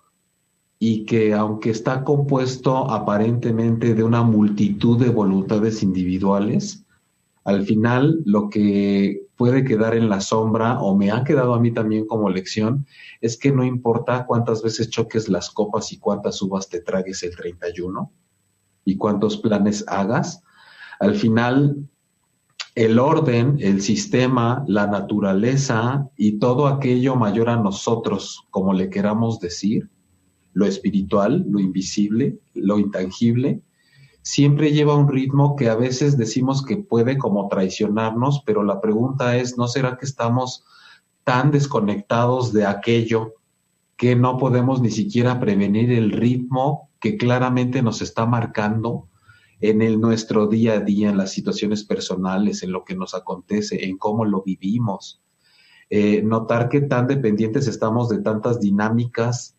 [0.78, 6.86] y que aunque está compuesto aparentemente de una multitud de voluntades individuales,
[7.46, 11.72] al final lo que puede quedar en la sombra o me ha quedado a mí
[11.72, 12.86] también como lección
[13.22, 17.36] es que no importa cuántas veces choques las copas y cuántas uvas te tragues el
[17.36, 18.12] 31
[18.86, 20.44] y cuántos planes hagas,
[21.00, 21.88] al final
[22.76, 29.40] el orden, el sistema, la naturaleza y todo aquello mayor a nosotros, como le queramos
[29.40, 29.90] decir,
[30.54, 33.62] lo espiritual, lo invisible, lo intangible,
[34.24, 39.38] siempre lleva un ritmo que a veces decimos que puede como traicionarnos, pero la pregunta
[39.38, 40.64] es, ¿no será que estamos
[41.24, 43.34] tan desconectados de aquello
[43.98, 49.08] que no podemos ni siquiera prevenir el ritmo que claramente nos está marcando
[49.60, 53.86] en el, nuestro día a día, en las situaciones personales, en lo que nos acontece,
[53.86, 55.22] en cómo lo vivimos.
[55.90, 59.56] Eh, notar que tan dependientes estamos de tantas dinámicas,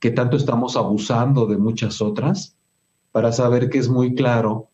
[0.00, 2.57] que tanto estamos abusando de muchas otras,
[3.12, 4.68] para saber que es muy claro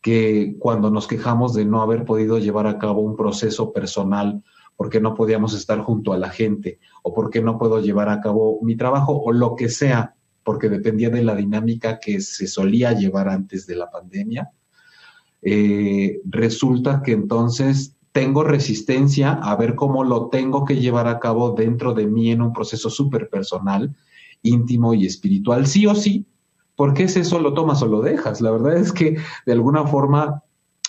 [0.00, 4.42] que cuando nos quejamos de no haber podido llevar a cabo un proceso personal,
[4.76, 8.58] porque no podíamos estar junto a la gente, o porque no puedo llevar a cabo
[8.62, 13.28] mi trabajo, o lo que sea, porque dependía de la dinámica que se solía llevar
[13.28, 14.50] antes de la pandemia.
[15.40, 21.52] Eh, resulta que entonces tengo resistencia a ver cómo lo tengo que llevar a cabo
[21.52, 23.94] dentro de mí en un proceso súper personal,
[24.42, 26.26] íntimo y espiritual, sí o sí,
[26.76, 28.40] porque es eso, lo tomas o lo dejas.
[28.40, 30.42] La verdad es que de alguna forma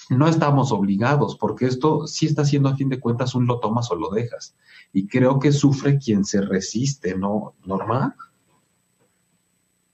[0.09, 3.89] no estamos obligados, porque esto sí está siendo a fin de cuentas un lo tomas
[3.91, 4.55] o lo dejas.
[4.91, 8.15] Y creo que sufre quien se resiste, ¿no, Norma?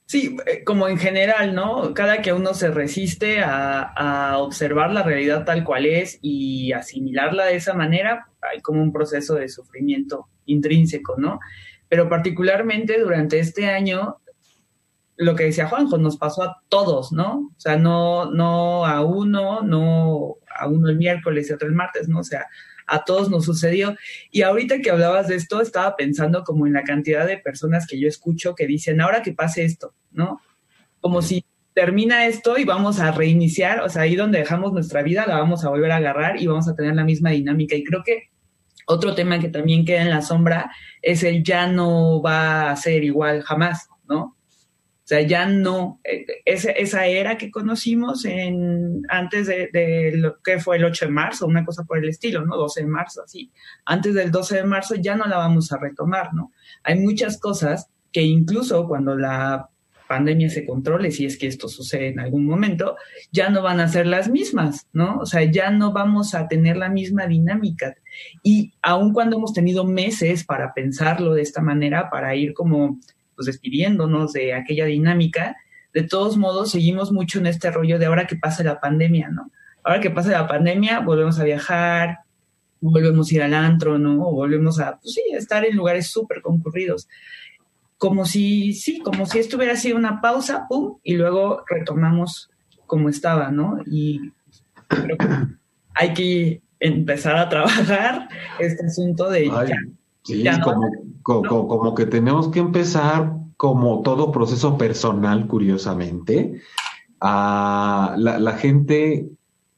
[0.10, 1.94] Sí, eh, como en general, ¿no?
[1.94, 7.58] Cada que uno se resiste a, observar la realidad tal cual es y asimilarla de
[7.58, 11.40] esa manera, hay como un proceso de sufrimiento intrínseco, ¿no?
[11.90, 14.18] Pero particularmente durante este año,
[15.20, 17.52] lo que decía Juanjo, nos pasó a todos, ¿no?
[17.56, 22.08] O sea, no, no a uno, no a uno el miércoles y otro el martes,
[22.08, 22.20] ¿no?
[22.20, 22.48] O sea,
[22.88, 23.98] a todos nos sucedió.
[24.32, 28.00] Y ahorita que hablabas de esto, estaba pensando como en la cantidad de personas que
[28.00, 30.40] yo escucho que dicen, ahora que pase esto, ¿no?
[31.02, 35.26] Como si termina esto y vamos a reiniciar, o sea, ahí donde dejamos nuestra vida
[35.28, 37.76] la vamos a volver a agarrar y vamos a tener la misma dinámica.
[37.76, 38.30] Y creo que
[38.86, 43.04] otro tema que también queda en la sombra es el ya no va a ser
[43.04, 44.38] igual jamás, ¿no?
[45.10, 50.78] Sea, ya no, eh, esa, esa era que conocimos en, antes de, lo que fue
[50.78, 52.56] el 8 de marzo, una cosa por el estilo, ¿no?
[52.56, 53.52] 12 de marzo, así.
[53.86, 56.52] Antes del 12 de marzo ya no la vamos a retomar, ¿no?
[56.84, 59.72] Hay muchas cosas que incluso cuando la
[60.08, 62.96] pandemia se controle, si es que esto sucede en algún momento,
[63.32, 65.18] ya no van a ser las mismas, ¿no?
[65.18, 67.96] O sea, ya no vamos a tener la misma dinámica.
[68.44, 73.00] Y aun cuando hemos tenido meses para pensarlo de esta manera, para ir como
[73.40, 75.56] pues despidiéndonos de aquella dinámica,
[75.94, 79.50] de todos modos seguimos mucho en este rollo de ahora que pasa la pandemia, ¿no?
[79.82, 82.18] Ahora que pasa la pandemia, volvemos a viajar,
[82.82, 84.28] volvemos a ir al antro, ¿no?
[84.28, 87.08] O volvemos a, pues sí, estar en lugares súper concurridos.
[87.98, 92.50] Como si, sí, como si esto hubiera sido una pausa, pum, y luego retomamos
[92.88, 93.80] como estaba, ¿no?
[93.90, 94.34] Y
[94.90, 95.28] creo que
[95.96, 98.28] hay que empezar a trabajar
[98.60, 99.50] este asunto de
[100.24, 100.44] Sí,
[101.24, 106.62] como, como, que tenemos que empezar como todo proceso personal, curiosamente.
[107.22, 109.30] A la, gente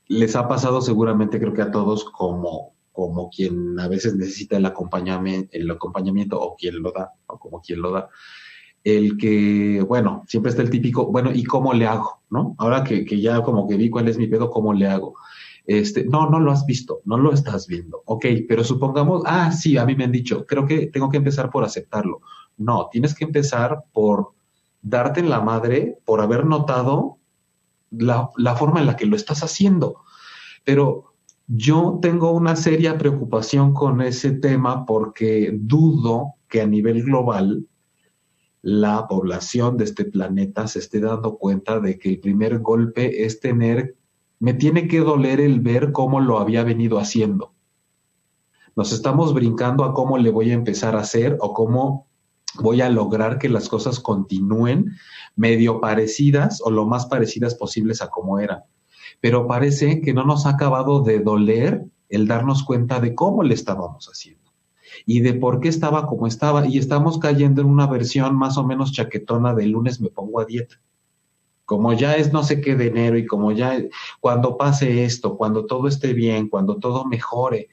[0.08, 4.66] les ha pasado seguramente, creo que a todos, como, como quien a veces necesita el
[4.66, 8.10] acompañamiento, el acompañamiento o quien lo da, o como quien lo da.
[8.84, 12.22] El que, bueno, siempre está el típico, bueno, ¿y cómo le hago?
[12.30, 12.56] ¿No?
[12.58, 15.16] Ahora que, que ya como que vi cuál es mi pedo, ¿cómo le hago?
[15.80, 18.02] Este, no, no lo has visto, no lo estás viendo.
[18.06, 21.50] Ok, pero supongamos, ah, sí, a mí me han dicho, creo que tengo que empezar
[21.50, 22.20] por aceptarlo.
[22.58, 24.34] No, tienes que empezar por
[24.82, 27.20] darte en la madre por haber notado
[27.90, 30.02] la, la forma en la que lo estás haciendo.
[30.66, 31.14] Pero
[31.48, 37.66] yo tengo una seria preocupación con ese tema porque dudo que a nivel global
[38.62, 43.40] la población de este planeta se esté dando cuenta de que el primer golpe es
[43.40, 43.96] tener
[44.42, 47.54] me tiene que doler el ver cómo lo había venido haciendo.
[48.76, 52.08] Nos estamos brincando a cómo le voy a empezar a hacer o cómo
[52.60, 54.94] voy a lograr que las cosas continúen
[55.36, 58.64] medio parecidas o lo más parecidas posibles a como eran.
[59.20, 63.54] Pero parece que no nos ha acabado de doler el darnos cuenta de cómo le
[63.54, 64.52] estábamos haciendo
[65.06, 68.66] y de por qué estaba como estaba y estamos cayendo en una versión más o
[68.66, 70.82] menos chaquetona de lunes me pongo a dieta
[71.72, 73.82] como ya es no sé qué de enero y como ya
[74.20, 77.70] cuando pase esto, cuando todo esté bien, cuando todo mejore.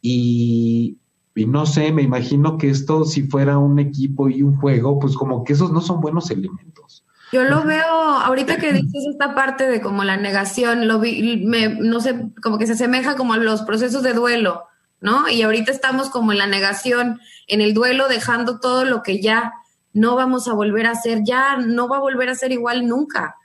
[0.00, 0.98] Y,
[1.34, 5.42] no sé, me imagino que esto si fuera un equipo y un juego, pues como
[5.42, 7.04] que esos no son buenos elementos.
[7.32, 11.70] Yo lo veo, ahorita que dices esta parte de como la negación, lo vi, me,
[11.70, 14.62] no sé, como que se asemeja como a los procesos de duelo,
[15.00, 15.28] ¿no?
[15.28, 17.18] Y ahorita estamos como en la negación,
[17.48, 19.54] en el duelo, dejando todo lo que ya
[19.94, 23.36] no vamos a volver a ser, ya no va a volver a ser igual nunca.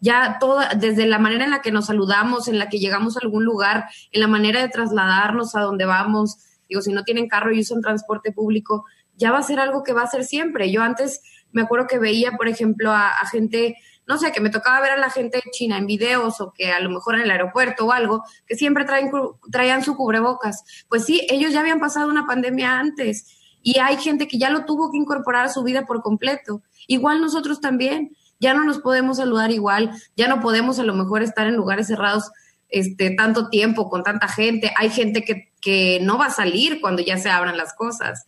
[0.00, 3.20] Ya toda, desde la manera en la que nos saludamos, en la que llegamos a
[3.20, 6.38] algún lugar, en la manera de trasladarnos a donde vamos,
[6.68, 8.84] digo, si no tienen carro y usan transporte público,
[9.16, 10.70] ya va a ser algo que va a ser siempre.
[10.70, 14.80] Yo antes me acuerdo que veía, por ejemplo, a, gente, no sé, que me tocaba
[14.80, 17.86] ver a la gente china en videos o que a lo mejor en el aeropuerto
[17.86, 19.10] o algo, que siempre traen,
[19.50, 20.84] traían su cubrebocas.
[20.88, 23.35] Pues sí, ellos ya habían pasado una pandemia antes
[23.66, 26.62] y hay gente que ya lo tuvo que incorporar a su vida por completo.
[26.86, 31.24] Igual nosotros también, ya no nos podemos saludar igual, ya no podemos a lo mejor
[31.24, 32.30] estar en lugares cerrados
[32.68, 34.72] este, tanto tiempo con tanta gente.
[34.76, 38.24] Hay gente que, que no va a salir cuando ya se abran las cosas.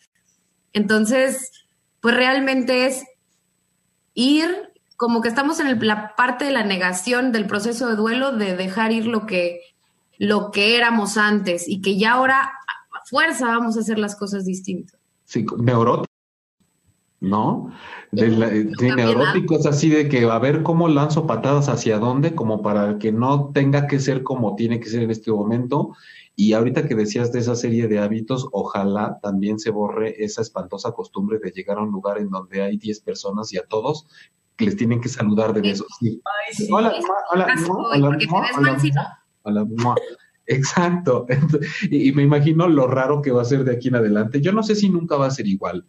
[0.73, 1.53] Entonces,
[2.01, 3.05] pues realmente es
[4.15, 8.57] ir como que estamos en la parte de la negación del proceso de duelo, de
[8.57, 9.61] dejar ir lo que,
[10.19, 14.45] lo que éramos antes y que ya ahora a fuerza vamos a hacer las cosas
[14.45, 14.98] distintas.
[15.29, 16.07] Sí, neurótico.
[17.21, 17.71] ¿no?
[18.13, 22.99] De, de neuróticos así de que a ver cómo lanzo patadas hacia dónde, como para
[22.99, 25.95] que no tenga que ser como tiene que ser en este momento.
[26.35, 30.93] Y ahorita que decías de esa serie de hábitos, ojalá también se borre esa espantosa
[30.93, 34.07] costumbre de llegar a un lugar en donde hay 10 personas y a todos
[34.57, 35.89] les tienen que saludar de besos.
[36.71, 36.95] Hola,
[37.35, 37.47] hola,
[37.93, 38.19] hola,
[39.45, 39.67] hola, hola,
[40.49, 41.27] Exacto.
[41.91, 44.41] Y, me imagino lo raro que va a ser de aquí en adelante.
[44.41, 45.87] Yo no sé si nunca va a ser igual.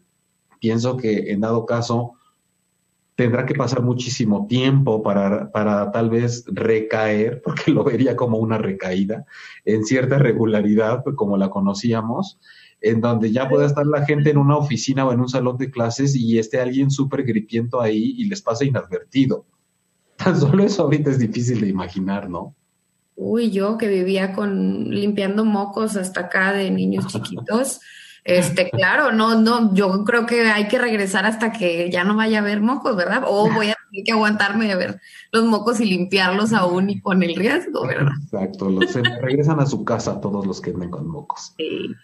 [0.60, 2.14] Pienso que en dado caso
[3.16, 8.58] tendrá que pasar muchísimo tiempo para, para tal vez recaer, porque lo vería como una
[8.58, 9.26] recaída,
[9.66, 12.40] en cierta regularidad, como la conocíamos,
[12.82, 15.72] en donde ya pueda estar la gente en una oficina o en un salón de
[15.72, 19.46] clases y esté alguien súper gripiento ahí y les pase inadvertido.
[20.18, 22.56] Tan solo eso ahorita es difícil de imaginar, ¿no?
[23.22, 27.82] Uy, yo que vivía con limpiando mocos hasta acá de niños chiquitos.
[28.24, 32.40] Este, claro, no, no, yo creo que hay que regresar hasta que ya no vaya
[32.40, 33.24] a haber mocos, ¿verdad?
[33.26, 35.02] O voy a tener que aguantarme de ver
[35.32, 38.14] los mocos y limpiarlos aún y con el riesgo, ¿verdad?
[38.24, 41.54] Exacto, los, se regresan a su casa todos los que anden con mocos.
[41.58, 41.96] Sí.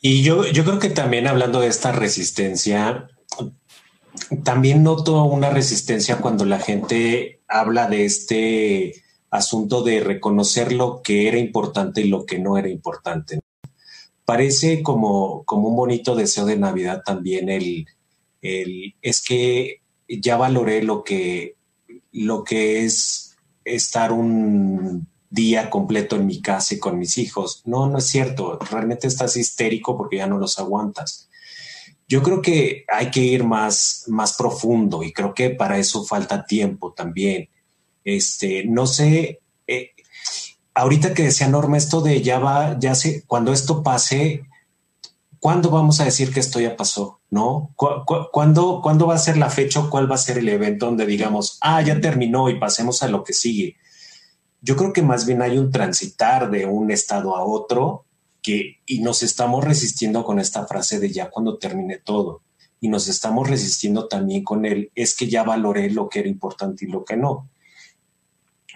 [0.00, 3.08] Y yo, yo creo que también hablando de esta resistencia,
[4.42, 9.01] también noto una resistencia cuando la gente habla de este
[9.32, 13.40] asunto de reconocer lo que era importante y lo que no era importante.
[14.24, 17.86] Parece como, como un bonito deseo de Navidad también el,
[18.42, 21.56] el es que ya valoré lo que,
[22.12, 27.62] lo que es estar un día completo en mi casa y con mis hijos.
[27.64, 28.58] No, no es cierto.
[28.70, 31.30] Realmente estás histérico porque ya no los aguantas.
[32.06, 36.44] Yo creo que hay que ir más, más profundo y creo que para eso falta
[36.44, 37.48] tiempo también.
[38.04, 39.90] Este, no sé, eh,
[40.74, 44.44] ahorita que decía Norma esto de ya va, ya sé, cuando esto pase,
[45.38, 47.20] ¿cuándo vamos a decir que esto ya pasó?
[47.30, 47.72] ¿No?
[47.76, 51.06] cuándo, ¿Cuándo va a ser la fecha o cuál va a ser el evento donde
[51.06, 53.76] digamos, ah, ya terminó y pasemos a lo que sigue?
[54.60, 58.04] Yo creo que más bien hay un transitar de un estado a otro
[58.42, 62.42] que, y nos estamos resistiendo con esta frase de ya cuando termine todo.
[62.80, 66.84] Y nos estamos resistiendo también con el es que ya valoré lo que era importante
[66.84, 67.48] y lo que no.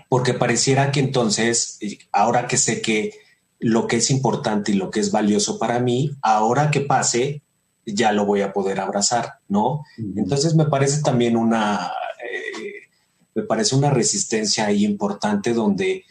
[0.09, 1.79] Porque pareciera que entonces,
[2.13, 3.13] ahora que sé que
[3.59, 7.43] lo que es importante y lo que es valioso para mí, ahora que pase,
[7.85, 9.85] ya lo voy a poder abrazar, ¿no?
[10.17, 11.93] Entonces me parece también una,
[13.35, 16.05] me parece una resistencia ahí importante donde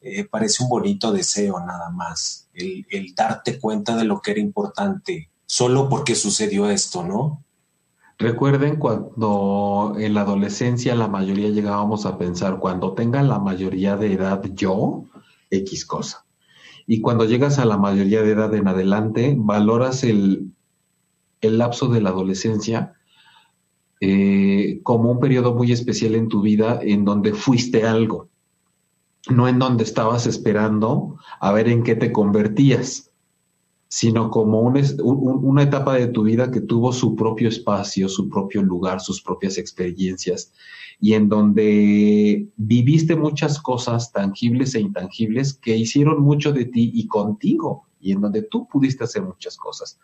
[0.00, 5.28] eh, parece un bonito deseo nada más, el, darte cuenta de lo que era importante,
[5.44, 7.44] solo porque sucedió esto, ¿no?
[8.20, 14.12] Recuerden cuando en la adolescencia la mayoría llegábamos a pensar, cuando tenga la mayoría de
[14.12, 15.06] edad yo,
[15.48, 16.26] X cosa.
[16.86, 20.52] Y cuando llegas a la mayoría de edad en adelante, valoras el,
[21.40, 22.92] el lapso de la adolescencia
[24.02, 28.28] eh, como un periodo muy especial en tu vida en donde fuiste algo,
[29.30, 33.09] no en donde estabas esperando a ver en qué te convertías,
[33.90, 39.00] sino como una etapa de tu vida que tuvo su propio espacio, su propio lugar,
[39.00, 40.52] sus propias experiencias,
[41.00, 47.08] y en donde viviste muchas cosas tangibles e intangibles que hicieron mucho de ti y
[47.08, 49.98] contigo, y en donde tú pudiste hacer muchas cosas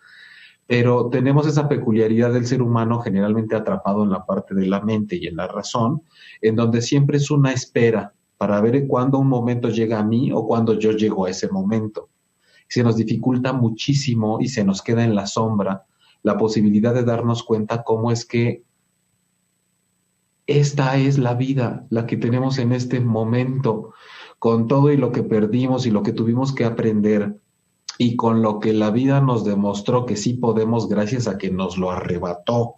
[0.67, 5.15] pero tenemos esa peculiaridad del ser humano generalmente atrapado en la parte de la mente
[5.15, 6.03] y en la razón,
[6.41, 10.45] en donde siempre es una espera para ver cuándo un momento llega a mí o
[10.45, 12.09] cuándo yo llego a ese momento.
[12.69, 15.85] Se nos dificulta muchísimo y se nos queda en la sombra
[16.23, 18.65] la posibilidad de darnos cuenta cómo es que
[20.47, 23.93] esta es la vida, la que tenemos en este momento,
[24.39, 27.41] con todo y lo que perdimos y lo que tuvimos que aprender
[27.99, 31.79] y con lo que la vida nos demostró que sí podemos gracias a que nos
[31.79, 32.75] lo arrebató.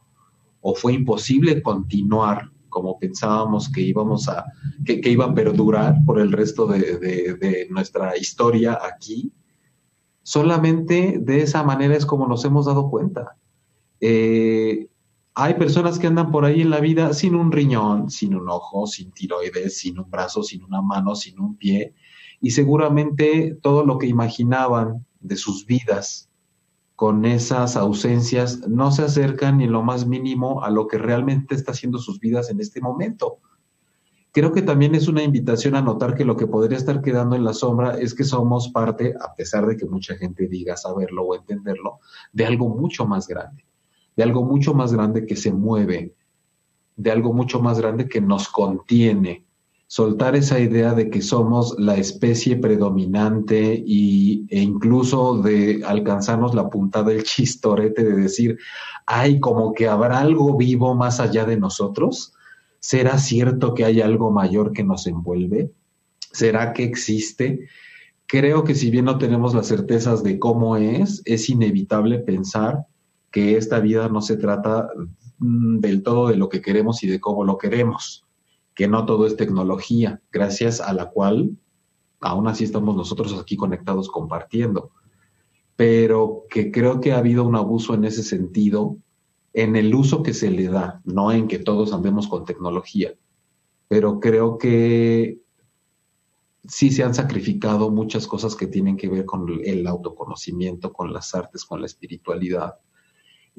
[0.61, 4.44] O fue imposible continuar como pensábamos que íbamos a,
[4.85, 9.33] que, iba a perdurar por el resto de, nuestra historia aquí,
[10.28, 13.38] solamente de esa manera es como nos hemos dado cuenta.
[13.98, 14.86] Eh,
[15.32, 18.86] hay personas que andan por ahí en la vida sin un riñón, sin un ojo,
[18.86, 21.94] sin tiroides, sin un brazo, sin una mano, sin un pie,
[22.42, 26.28] y seguramente todo lo que imaginaban de sus vidas
[26.94, 31.55] con esas ausencias no se acercan ni en lo más mínimo a lo que realmente
[31.55, 33.38] está haciendo sus vidas en este momento.
[34.39, 37.43] Creo que también es una invitación a notar que lo que podría estar quedando en
[37.43, 41.34] la sombra es que somos parte, a pesar de que mucha gente diga saberlo o
[41.34, 41.99] entenderlo,
[42.32, 43.64] de algo mucho más grande,
[44.14, 46.14] de algo mucho más grande que se mueve,
[46.95, 49.45] de algo mucho más grande que nos contiene,
[49.89, 56.70] soltar esa idea de que somos la especie predominante y, e incluso de alcanzarnos la
[56.70, 58.57] punta del chistorete de decir,
[59.05, 62.34] ay, como que habrá algo vivo más allá de nosotros.
[62.81, 65.72] ¿Será cierto que hay algo mayor que nos envuelve?
[66.33, 67.68] ¿Será que existe?
[68.26, 72.87] Creo que si bien no tenemos las certezas de cómo es, es inevitable pensar
[73.31, 74.89] que esta vida no se trata
[75.39, 78.24] mm, del todo de lo que queremos y de cómo lo queremos
[78.79, 81.51] que no todo es tecnología, gracias a la cual
[82.20, 84.93] aún así estamos nosotros aquí conectados compartiendo.
[85.74, 88.97] Pero que creo que ha habido un abuso en ese sentido,
[89.62, 93.14] en el uso que se le da, no en que todos andemos con tecnología.
[93.88, 95.40] Pero creo que
[96.66, 101.34] sí se han sacrificado muchas cosas que tienen que ver con el autoconocimiento, con las
[101.34, 102.74] artes, con la espiritualidad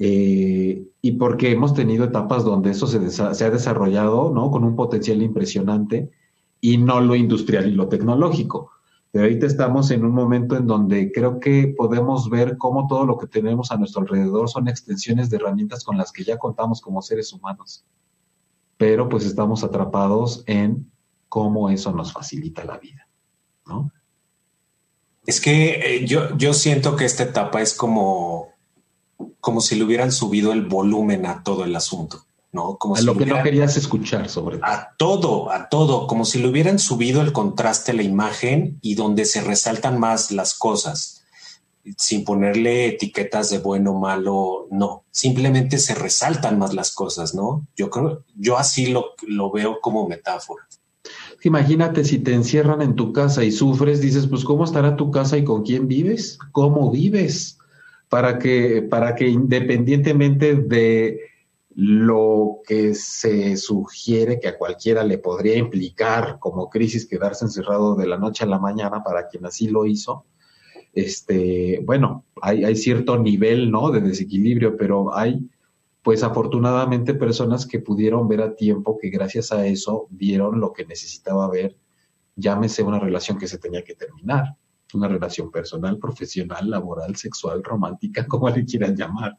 [0.02, 4.50] eh, y porque hemos tenido etapas donde eso se, se, ha desarrollado ¿no?
[4.50, 6.10] con un potencial impresionante
[6.58, 8.70] y no lo industrial y lo tecnológico.
[9.12, 13.18] Pero ahorita estamos en un momento en donde creo que podemos ver cómo todo lo
[13.18, 17.02] que tenemos a nuestro alrededor son extensiones de herramientas con las que ya contamos como
[17.02, 17.84] seres humanos.
[18.76, 20.90] Pero pues estamos atrapados en
[21.28, 23.08] cómo eso nos facilita la vida,
[23.66, 23.90] ¿no?
[25.26, 28.50] Es que eh, yo, yo siento que esta etapa es como
[29.40, 32.76] como si le hubieran subido el volumen a todo el asunto, ¿no?
[32.76, 34.66] Como a lo que no querías escuchar sobre todo.
[34.66, 38.94] A todo, a todo, como si le hubieran subido el contraste a la imagen y
[38.94, 41.24] donde se resaltan más las cosas,
[41.96, 47.66] sin ponerle etiquetas de bueno, malo, no, simplemente se resaltan más las cosas, ¿no?
[47.76, 50.66] Yo creo, yo así lo, lo veo como metáfora.
[51.42, 55.38] Imagínate si te encierran en tu casa y sufres, dices, pues ¿cómo estará tu casa
[55.38, 56.38] y con quién vives?
[56.52, 57.56] ¿Cómo vives?
[58.10, 61.20] para que, para que independientemente de
[61.74, 68.06] lo que se sugiere que a cualquiera le podría implicar como crisis quedarse encerrado de
[68.06, 70.24] la noche a la mañana para quien así lo hizo,
[70.92, 73.90] este, bueno, hay, hay cierto nivel, ¿no?
[73.90, 75.48] De desequilibrio, pero hay,
[76.02, 80.84] pues afortunadamente personas que pudieron ver a tiempo que gracias a eso vieron lo que
[80.84, 81.76] necesitaba ver,
[82.34, 84.56] llámese una relación que se tenía que terminar,
[84.94, 89.38] una relación personal, profesional, laboral, sexual, romántica, como le quieran llamar.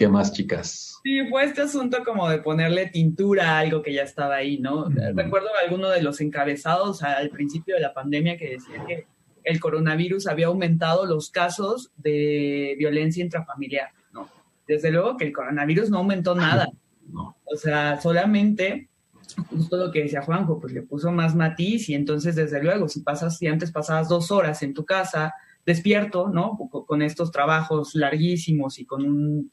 [0.00, 0.98] ¿Qué más, chicas?
[1.02, 4.86] Sí, fue este asunto como de ponerle tintura a algo que ya estaba ahí, ¿no?
[4.88, 9.06] Recuerdo alguno de los encabezados al principio de la pandemia que decía que
[9.44, 14.26] el coronavirus había aumentado los casos de violencia intrafamiliar, ¿no?
[14.66, 16.70] Desde luego que el coronavirus no aumentó nada.
[17.06, 17.36] No.
[17.44, 18.88] O sea, solamente
[19.50, 23.00] justo lo que decía Juanjo, pues le puso más matiz y entonces desde luego, si
[23.00, 25.34] pasas, si antes pasabas dos horas en tu casa
[25.66, 26.56] despierto, ¿no?
[26.86, 29.52] Con estos trabajos larguísimos y con un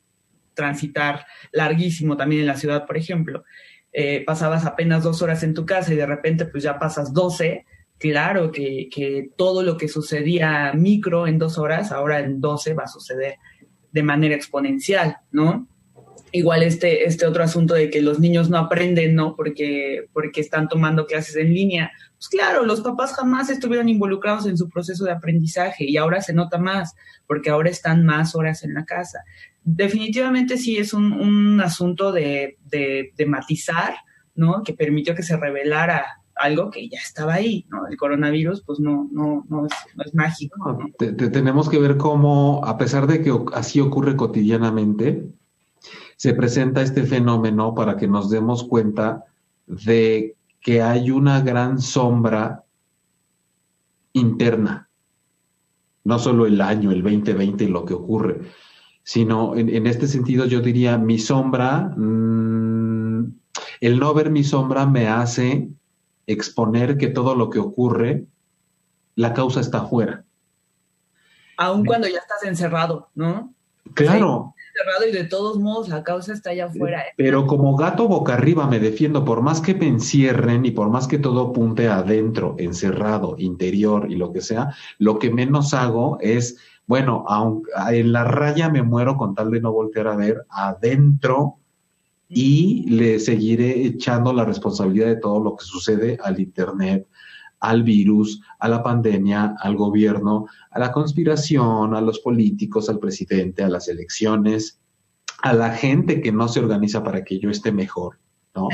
[0.57, 3.45] transitar larguísimo también en la ciudad, por ejemplo,
[3.93, 7.65] eh, pasabas apenas dos horas en tu casa y de repente pues ya pasas doce,
[7.97, 12.83] claro que, que todo lo que sucedía micro en dos horas, ahora en doce va
[12.83, 13.35] a suceder
[13.91, 15.67] de manera exponencial, ¿no?
[16.31, 19.35] igual este, este otro asunto de que los niños no aprenden, ¿no?
[19.35, 21.91] Porque, porque están tomando clases en línea.
[22.17, 26.33] Pues claro, los papás jamás estuvieron involucrados en su proceso de aprendizaje y ahora se
[26.33, 26.95] nota más,
[27.27, 29.23] porque ahora están más horas en la casa.
[29.69, 33.95] Definitivamente sí es un, un asunto de, de, matizar,
[34.33, 34.63] ¿no?
[34.63, 36.05] Que permitió que se revelara
[36.35, 37.85] algo que ya estaba ahí, ¿no?
[37.85, 40.79] El coronavirus, pues no, no, no, es, mágico.
[40.97, 45.27] tenemos que ver cómo, a pesar de que así ocurre cotidianamente,
[46.15, 49.25] se presenta este fenómeno para que nos demos cuenta
[49.65, 52.63] de que hay una gran sombra
[54.13, 54.87] interna.
[56.05, 58.39] No solo el año, el 2020 y lo que ocurre,
[59.07, 63.39] sino en, este sentido yo diría, mi sombra, mm,
[63.79, 65.69] el no ver mi sombra me hace
[66.25, 68.25] exponer que todo lo que ocurre,
[69.15, 70.25] la causa está afuera.
[71.55, 73.53] Aun cuando ya estás encerrado, ¿no?
[73.93, 77.01] Claro, cerrado y de todos modos la causa está allá afuera.
[77.03, 77.13] ¿eh?
[77.15, 81.07] Pero como gato boca arriba me defiendo, por más que me encierren y por más
[81.07, 86.57] que todo apunte adentro, encerrado, interior y lo que sea, lo que menos hago es,
[86.87, 91.57] bueno, aunque en la raya me muero con tal de no voltear a ver adentro
[92.29, 97.05] y le seguiré echando la responsabilidad de todo lo que sucede al Internet,
[97.59, 103.63] al virus, a la pandemia, al gobierno, a la conspiración, a los políticos, al presidente,
[103.63, 104.79] a las elecciones,
[105.41, 108.19] a la gente que no se organiza para que yo esté mejor,
[108.55, 108.69] ¿no?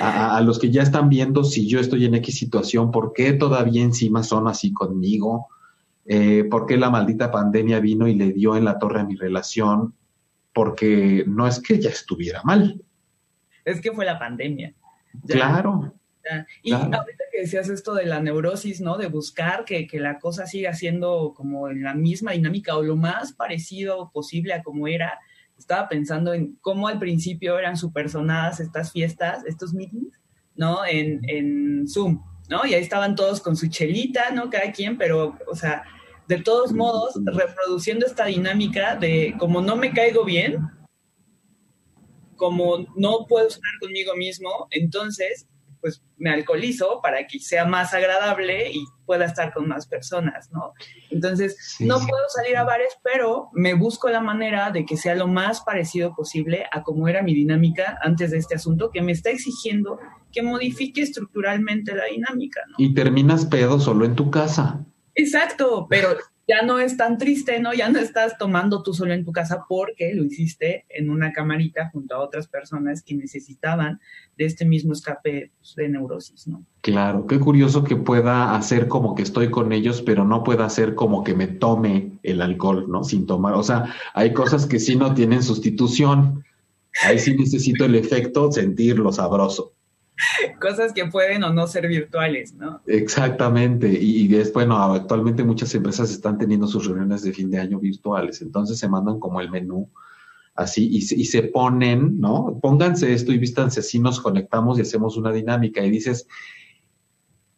[0.00, 3.82] A, los que ya están viendo si yo estoy en X situación, por qué todavía
[3.82, 5.48] encima son así conmigo,
[6.12, 9.14] eh, por qué la maldita pandemia vino y le dio en la torre a mi
[9.14, 9.94] relación,
[10.52, 12.82] porque no es que ya estuviera mal.
[13.64, 14.74] Es que fue la pandemia.
[15.28, 15.94] claro.
[16.64, 18.98] Y ahorita que decías esto de la neurosis, ¿no?
[18.98, 22.96] De buscar que, que, la cosa siga siendo como en la misma dinámica o lo
[22.96, 25.20] más parecido posible a como era,
[25.56, 30.20] estaba pensando en cómo al principio eran supersonadas estas fiestas, estos meetings,
[30.56, 30.84] ¿no?
[30.84, 32.66] En, en Zoom, ¿no?
[32.66, 34.50] Y ahí estaban todos con su chelita, ¿no?
[34.50, 35.84] Cada quien, pero, o sea,
[36.30, 40.60] de todos modos, reproduciendo esta dinámica de como no me caigo bien,
[42.36, 45.48] como no puedo estar conmigo mismo, entonces
[45.80, 50.72] pues me alcoholizo para que sea más agradable y pueda estar con más personas, ¿no?
[51.10, 55.26] Entonces, no puedo salir a bares, pero me busco la manera de que sea lo
[55.26, 59.30] más parecido posible a cómo era mi dinámica antes de este asunto, que me está
[59.30, 59.98] exigiendo
[60.30, 62.74] que modifique estructuralmente la dinámica, ¿no?
[62.78, 64.84] Y terminas pedo solo en tu casa.
[65.20, 66.16] Exacto, pero
[66.48, 67.74] ya no es tan triste, ¿no?
[67.74, 71.90] Ya no estás tomando tú solo en tu casa porque lo hiciste en una camarita
[71.92, 74.00] junto a otras personas que necesitaban
[74.36, 76.64] de este mismo escape pues, de neurosis, ¿no?
[76.80, 80.94] Claro, qué curioso que pueda hacer como que estoy con ellos, pero no pueda hacer
[80.94, 83.04] como que me tome el alcohol, ¿no?
[83.04, 83.54] Sin tomar.
[83.54, 86.44] O sea, hay cosas que sí no tienen sustitución.
[87.04, 89.74] Ahí sí necesito el efecto, sentirlo sabroso.
[90.60, 92.80] cosas que pueden o no ser virtuales, ¿no?
[92.86, 93.88] Exactamente.
[93.88, 98.42] Y, es, bueno, actualmente muchas empresas están teniendo sus reuniones de fin de año virtuales,
[98.42, 99.88] entonces se mandan como el menú
[100.54, 102.58] así y, se ponen, ¿no?
[102.60, 106.26] Pónganse esto y vístanse así, nos conectamos y hacemos una dinámica y dices,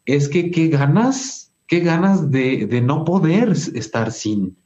[0.05, 4.57] es que qué ganas, qué ganas de, no poder estar sin.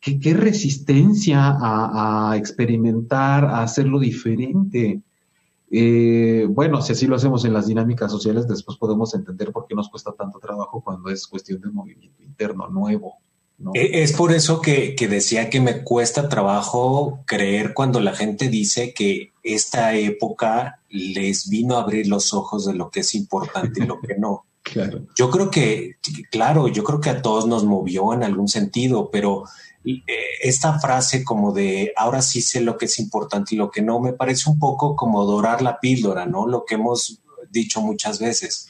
[0.00, 5.02] Qué, resistencia a experimentar, a hacerlo diferente.
[5.70, 9.74] Eh, bueno, si así lo hacemos en las dinámicas sociales, después podemos entender por qué
[9.74, 13.18] nos cuesta tanto trabajo cuando es cuestión de movimiento interno nuevo.
[13.74, 18.94] E, es por eso que, decía que me cuesta trabajo creer cuando la gente dice
[18.94, 23.86] que esta época les vino a abrir los ojos de lo que es importante y
[23.86, 24.44] lo que no.
[24.68, 25.06] Claro.
[25.16, 25.96] Yo creo que,
[26.30, 29.44] claro, yo creo que a todos nos movió en algún sentido, pero
[30.42, 34.00] esta frase como de ahora sí sé lo que es importante y lo que no,
[34.00, 36.46] me parece un poco como dorar la píldora, ¿no?
[36.46, 37.20] Lo que hemos
[37.50, 38.68] dicho muchas veces.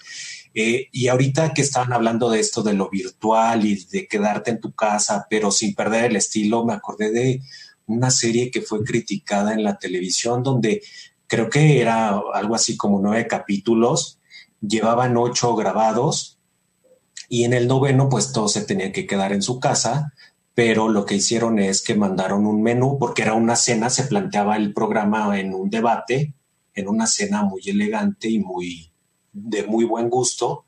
[0.55, 4.61] Eh, y ahorita que estaban hablando de esto de lo virtual y de quedarte en
[4.61, 7.43] tu casa, pero sin perder el estilo, me acordé de
[7.87, 10.83] una serie que fue criticada en la televisión donde
[11.27, 14.19] creo que era algo así como nueve capítulos,
[14.61, 16.39] llevaban ocho grabados
[17.29, 20.13] y en el noveno pues todo se tenía que quedar en su casa
[20.59, 24.57] pero lo que hicieron es que mandaron un menú, porque era una cena, se planteaba
[24.57, 26.35] el programa en un debate,
[26.75, 28.91] en una cena muy elegante y muy
[29.33, 30.65] de muy buen gusto,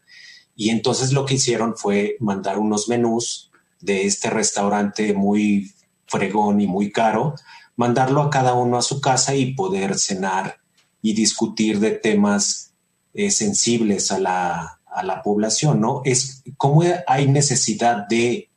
[0.55, 5.72] y entonces lo que hicieron fue mandar unos menús de este restaurante muy
[6.07, 7.34] fregón y muy caro,
[7.74, 10.61] mandarlo a cada uno a su casa y poder cenar
[11.03, 12.74] y discutir de temas
[13.12, 16.03] eh, sensibles a la, a la población, ¿no?
[16.05, 18.50] Es cómo hay necesidad de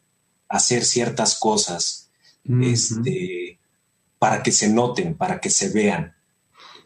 [0.54, 2.12] hacer ciertas cosas
[2.62, 3.58] este,
[4.20, 6.14] para que se noten, para que se vean.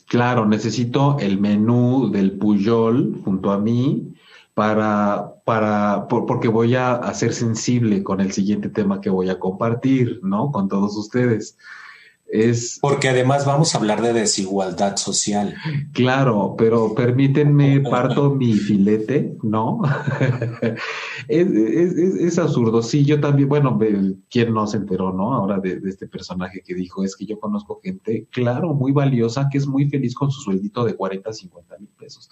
[0.07, 4.13] Claro, necesito el menú del Puyol junto a mí
[4.53, 10.22] para, para, porque voy a, ser sensible con el siguiente tema que voy a compartir,
[10.24, 10.49] ¿no?
[10.49, 11.57] Con todos ustedes.
[12.30, 12.78] Es...
[12.82, 15.55] Porque además vamos a hablar de desigualdad social.
[15.93, 19.82] Claro, pero permítanme, parto mi filete, ¿no?
[21.30, 22.82] es, absurdo.
[22.82, 23.80] Sí, yo también, bueno,
[24.30, 25.34] ¿quién no se enteró, no?
[25.34, 29.57] Ahora de, este personaje que dijo, es que yo conozco gente, claro, muy valiosa, que
[29.57, 32.30] es muy feliz con su sueldito de 40, 50 mil pesos.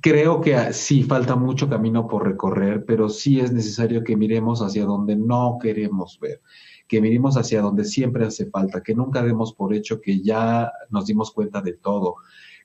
[0.00, 4.84] creo que sí falta mucho camino por recorrer, pero sí es necesario que miremos hacia
[4.84, 6.42] donde no queremos ver
[6.92, 11.06] que miremos hacia donde siempre hace falta, que nunca demos por hecho que ya nos
[11.06, 12.16] dimos cuenta de todo,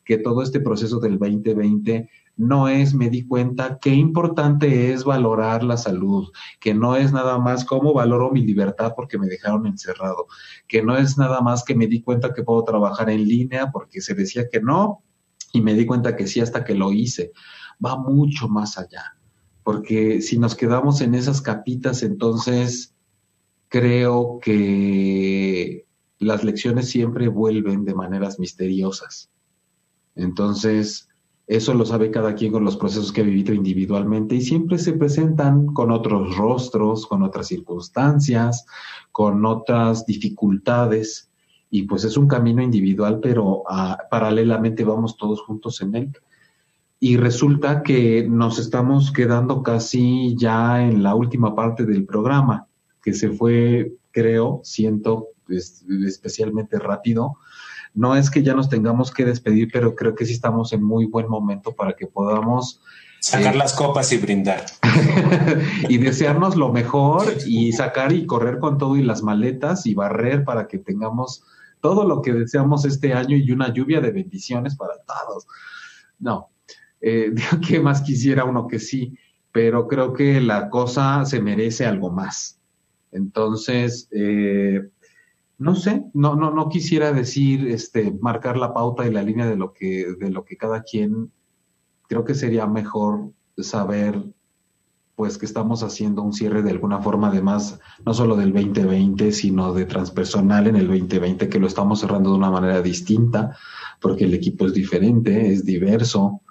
[0.04, 5.64] que todo este proceso del 2020 no es, me di cuenta, qué importante es valorar
[5.64, 6.28] la salud,
[6.60, 10.28] que no es nada más cómo valoro mi libertad porque me dejaron encerrado,
[10.68, 14.02] que no es nada más que me di cuenta que puedo trabajar en línea porque
[14.02, 15.04] se decía que no
[15.54, 17.32] y me di cuenta que sí hasta que lo hice.
[17.84, 19.16] Va mucho más allá,
[19.64, 22.94] porque si nos quedamos en esas capitas, entonces
[23.70, 25.86] creo que
[26.20, 29.30] las lecciones siempre vuelven de maneras misteriosas.
[30.16, 31.10] Entonces,
[31.46, 34.94] eso lo sabe cada quien con los procesos que ha vivido individualmente y siempre se
[34.94, 38.66] presentan con otros rostros, con otras circunstancias,
[39.12, 41.30] con otras dificultades.
[41.70, 46.12] Y pues es un camino individual, pero ah, paralelamente vamos todos juntos en él.
[47.00, 52.67] Y resulta que nos estamos quedando casi ya en la última parte del programa
[53.02, 57.38] que se fue, creo, siento especialmente rápido.
[57.94, 61.06] no es que ya nos tengamos que despedir, pero creo que sí estamos en muy
[61.06, 62.82] buen momento para que podamos
[63.20, 64.66] Sacar eh, las copas y brindar.
[65.90, 70.44] y desearnos lo mejor y sacar y correr con todo y las maletas y barrer
[70.44, 71.44] para que tengamos
[71.82, 75.48] todo lo que deseamos este año y una lluvia de bendiciones para todos.
[76.20, 76.50] No,
[77.02, 77.34] eh,
[77.68, 79.18] ¿qué más quisiera uno que sí?
[79.52, 82.57] Pero creo que la cosa se merece algo más.
[83.12, 84.90] Entonces, eh,
[85.58, 89.56] no sé, no, no, no quisiera decir, este, marcar la pauta y la línea de
[89.56, 91.32] lo que, de lo que cada quien
[92.08, 94.24] creo que sería mejor saber
[95.18, 99.74] pues que estamos haciendo un cierre de alguna forma, además, no solo del 2020, sino
[99.74, 103.58] de transpersonal en el 2020, que lo estamos cerrando de una manera distinta,
[104.00, 106.42] porque el equipo es diferente, es diverso,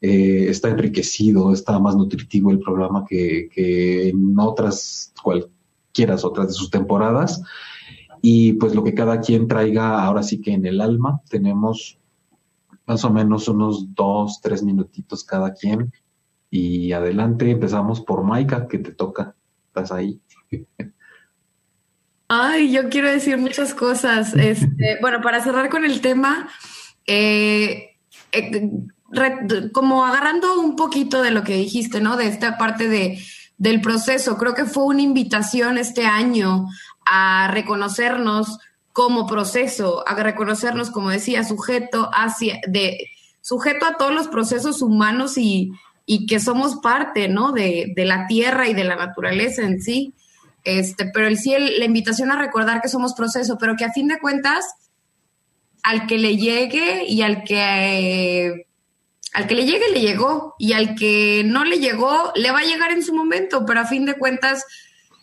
[0.00, 5.12] eh, está enriquecido, está más nutritivo el programa que, que en otras,
[5.88, 7.42] cualquiera otras de sus temporadas.
[8.20, 11.98] Y pues lo que cada quien traiga ahora sí que en el alma, tenemos
[12.86, 15.92] más o menos unos dos, tres minutitos cada quien.
[16.50, 19.34] Y adelante, empezamos por Maika, que te toca.
[19.68, 20.20] Estás ahí.
[22.28, 24.34] Ay, yo quiero decir muchas cosas.
[24.36, 26.48] Este, bueno, para cerrar con el tema,
[27.06, 27.96] eh,
[28.32, 28.70] eh,
[29.72, 32.16] como agarrando un poquito de lo que dijiste, ¿no?
[32.16, 33.18] De esta parte de,
[33.58, 36.68] del proceso, creo que fue una invitación este año
[37.04, 38.58] a reconocernos
[38.92, 42.98] como proceso, a reconocernos, como decía, sujeto hacia, de,
[43.40, 45.72] sujeto a todos los procesos humanos y,
[46.06, 47.52] y que somos parte, ¿no?
[47.52, 50.14] De, de, la tierra y de la naturaleza en sí.
[50.64, 54.08] Este, pero el sí, la invitación a recordar que somos proceso, pero que a fin
[54.08, 54.64] de cuentas,
[55.82, 58.67] al que le llegue y al que
[59.38, 62.64] al que le llegue le llegó y al que no le llegó le va a
[62.64, 64.64] llegar en su momento, pero a fin de cuentas,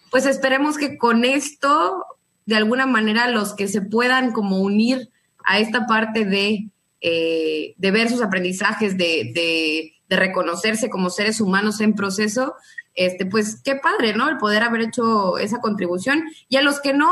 [0.10, 2.06] pues esperemos que con esto
[2.46, 5.10] de alguna manera los que se puedan como unir
[5.44, 6.70] a esta parte de,
[7.02, 12.56] eh, de ver sus aprendizajes, de, de, reconocerse como seres humanos en proceso,
[12.94, 14.30] este, pues qué padre, ¿no?
[14.30, 16.24] El poder haber hecho esa contribución.
[16.48, 17.12] Y a los que no,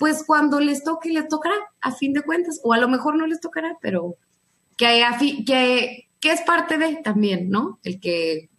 [0.00, 3.26] pues cuando les toque, les tocará, a fin de cuentas, o a lo mejor no
[3.26, 4.16] les tocará, pero
[4.76, 5.04] que,
[5.46, 7.78] que, que es parte de también, ¿no?
[7.82, 8.50] El que,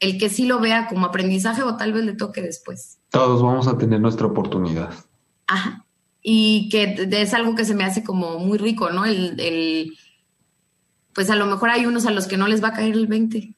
[0.00, 2.98] el que sí lo vea como aprendizaje o tal vez le toque después.
[3.10, 4.92] Todos vamos a tener nuestra oportunidad.
[5.46, 5.84] Ajá.
[6.22, 9.04] Y que es algo que se me hace como muy rico, ¿no?
[9.04, 9.96] El, el
[11.14, 13.06] pues a lo mejor hay unos a los que no les va a caer el
[13.06, 13.54] 20.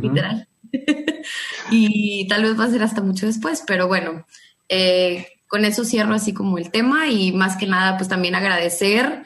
[0.00, 0.48] Literal.
[1.70, 4.24] y tal vez va a ser hasta mucho después, pero bueno,
[4.68, 9.24] eh, con eso cierro así como el tema y más que nada, pues también agradecer,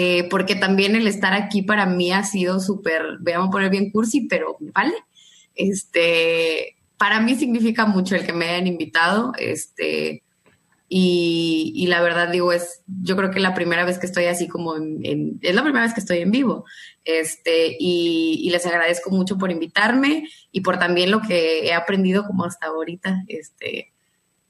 [0.00, 3.90] eh, porque también el estar aquí para mí ha sido súper, vamos a poner bien
[3.90, 4.94] cursi, pero vale.
[5.56, 9.32] Este, para mí significa mucho el que me hayan invitado.
[9.36, 10.22] Este,
[10.88, 14.76] y, la verdad digo, es, yo creo que la primera vez que estoy así como
[14.76, 16.64] en, es la primera vez que estoy en vivo.
[17.04, 22.44] Este, y, les agradezco mucho por invitarme y por también lo que he aprendido como
[22.44, 23.92] hasta ahorita, este,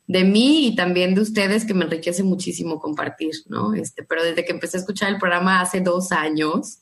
[0.09, 3.75] de mí y también de ustedes, que me enriquece muchísimo compartir, ¿no?
[3.75, 6.81] Este, pero desde que empecé a escuchar el programa hace dos años,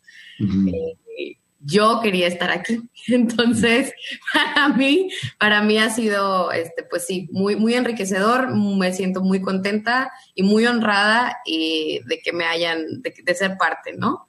[1.58, 2.80] yo quería estar aquí.
[3.08, 3.92] Entonces,
[4.32, 8.54] para mí, para mí ha sido, este, pues sí, muy, muy enriquecedor.
[8.54, 13.92] Me siento muy contenta y muy honrada y de que me hayan, de, ser parte,
[13.92, 14.28] ¿no?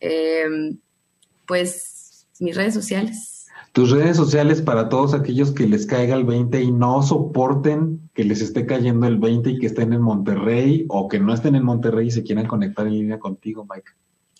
[0.00, 0.78] Em,
[1.46, 3.39] pues mis redes sociales.
[3.72, 8.24] Tus redes sociales para todos aquellos que les caiga el 20 y no soporten que
[8.24, 11.64] les esté cayendo el 20 y que estén en Monterrey o que no estén en
[11.64, 13.92] Monterrey y se quieran conectar en línea contigo, Mike.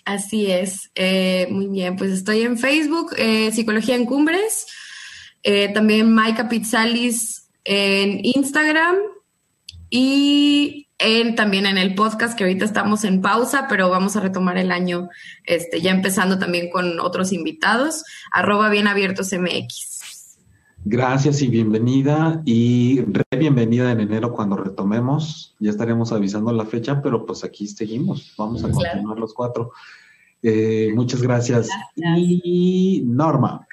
[0.04, 0.90] Así es.
[0.96, 4.66] Eh, muy bien, pues estoy en Facebook, eh, Psicología en Cumbres.
[5.44, 8.96] Eh, también Maika Pizzalis en Instagram
[9.88, 10.88] y
[11.34, 15.08] también en el podcast que ahorita estamos en pausa, pero vamos a retomar el año
[15.44, 20.36] este, ya empezando también con otros invitados, arroba bien abiertos MX.
[20.84, 25.54] Gracias y bienvenida y re bienvenida en enero cuando retomemos.
[25.58, 28.34] Ya estaremos avisando la fecha, pero pues aquí seguimos.
[28.36, 29.72] Vamos a continuar los cuatro.
[30.42, 31.68] Eh, muchas gracias.
[31.96, 33.66] Y Norma.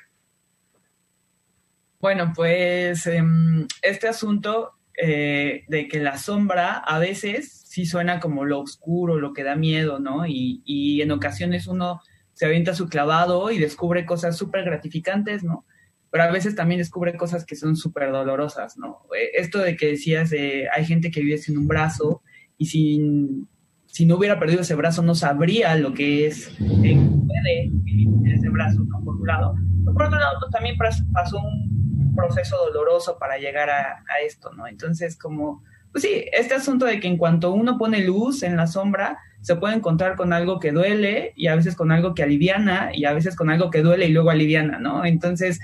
[1.99, 8.45] Bueno, pues em, este asunto eh, de que la sombra a veces sí suena como
[8.45, 10.25] lo oscuro, lo que da miedo, ¿no?
[10.25, 12.01] Y, y en ocasiones uno
[12.33, 15.65] se avienta su clavado y descubre cosas súper gratificantes, ¿no?
[16.09, 19.01] Pero a veces también descubre cosas que son súper dolorosas, ¿no?
[19.15, 22.21] Eh, esto de que decías de hay gente que vive sin un brazo
[22.57, 23.47] y sin
[23.85, 28.49] si no hubiera perdido ese brazo no sabría lo que es eh, puede vivir ese
[28.49, 29.03] brazo, ¿no?
[29.03, 29.55] Por un lado.
[29.85, 30.75] por otro lado, también
[31.13, 31.76] pasó un
[32.17, 34.67] proceso doloroso para llegar a, esto, ¿no?
[34.67, 35.63] Entonces, como,
[35.93, 39.55] pues sí, este asunto de que en cuanto uno pone luz en la sombra, se
[39.55, 43.13] puede encontrar con algo que duele y a veces con algo que aliviana y a
[43.13, 45.05] veces con algo que duele y luego aliviana, ¿no?
[45.05, 45.59] Entonces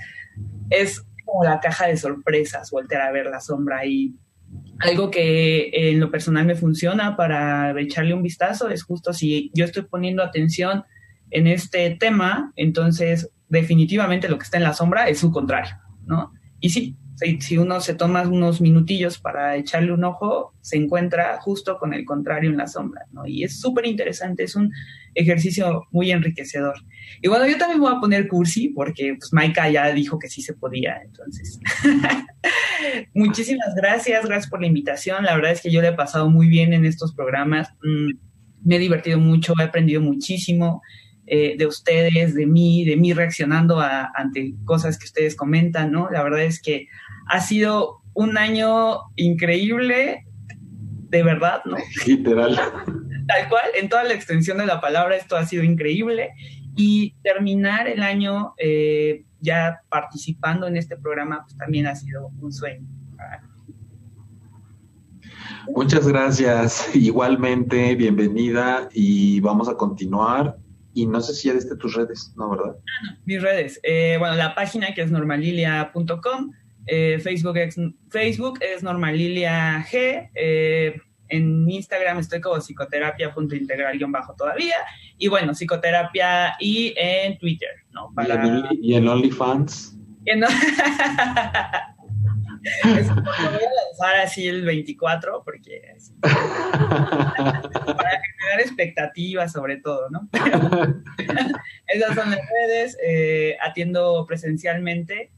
[0.70, 4.14] es como la caja de sorpresas, volver a ver la sombra y
[4.80, 9.64] algo que en lo personal me funciona para echarle un vistazo es justo si yo
[9.64, 10.84] estoy poniendo atención
[11.30, 15.76] en este tema, entonces definitivamente lo que está en la sombra es su contrario,
[16.06, 16.32] ¿no?
[16.64, 16.96] Y sí,
[17.40, 22.06] si, uno se toma unos minutillos para echarle un ojo, se encuentra justo con el
[22.06, 23.26] contrario en la sombra, ¿no?
[23.26, 24.72] Y es súper interesante, es un
[25.14, 26.76] ejercicio muy enriquecedor.
[27.20, 30.40] Y bueno, yo también voy a poner cursi porque pues Maika ya dijo que sí
[30.40, 31.60] se podía, entonces.
[33.14, 35.22] Muchísimas gracias, gracias por la invitación.
[35.24, 37.68] La verdad es que yo le he pasado muy bien en estos programas.
[37.82, 38.12] Mm,
[38.64, 40.80] me he divertido mucho, he aprendido muchísimo.
[41.26, 46.10] Eh, de ustedes, de mí, de mí reaccionando a, ante cosas que ustedes comentan, ¿no?
[46.10, 46.88] La verdad es que
[47.26, 50.26] ha sido un año increíble,
[51.08, 51.76] de verdad, ¿no?
[52.06, 52.54] Literal.
[52.54, 56.32] Tal cual, en toda la extensión de la palabra, esto ha sido increíble.
[56.76, 62.52] Y terminar el año eh, ya participando en este programa, pues también ha sido un
[62.52, 62.86] sueño.
[65.74, 66.94] Muchas gracias.
[66.94, 70.58] Igualmente, bienvenida y vamos a continuar
[70.94, 72.76] y no sé si ya diste tus redes, ¿no, verdad?
[72.76, 73.80] Ah, mis redes.
[73.82, 76.52] Eh, bueno, la página que es normalilia.com.
[76.86, 77.76] Eh, Facebook, es,
[78.10, 80.30] Facebook es normalilia G.
[80.34, 84.76] Eh, en Instagram estoy como psicoterapia.integral-bajo todavía.
[85.18, 88.12] Y bueno, psicoterapia y en Twitter, ¿no?
[88.80, 89.98] ¿Y, en, OnlyFans?
[92.96, 93.24] Es voy
[93.94, 97.62] lanzar así el 24 porque para
[98.38, 100.28] generar expectativas sobre todo, ¿no?
[101.86, 105.32] esas son las redes, eh, atiendo presencialmente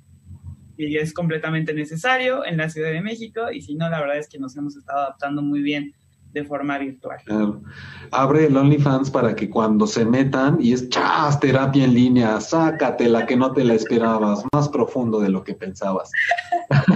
[0.77, 4.29] y es completamente necesario en la Ciudad de México y si no, la verdad es
[4.29, 5.95] que nos hemos estado adaptando muy bien
[6.37, 7.19] de forma virtual.
[8.11, 13.09] Abre el OnlyFans para que cuando se metan y es chas, terapia en línea, sácate
[13.09, 16.11] la que no te la esperabas, más profundo de lo que pensabas.
[16.69, 16.91] Vas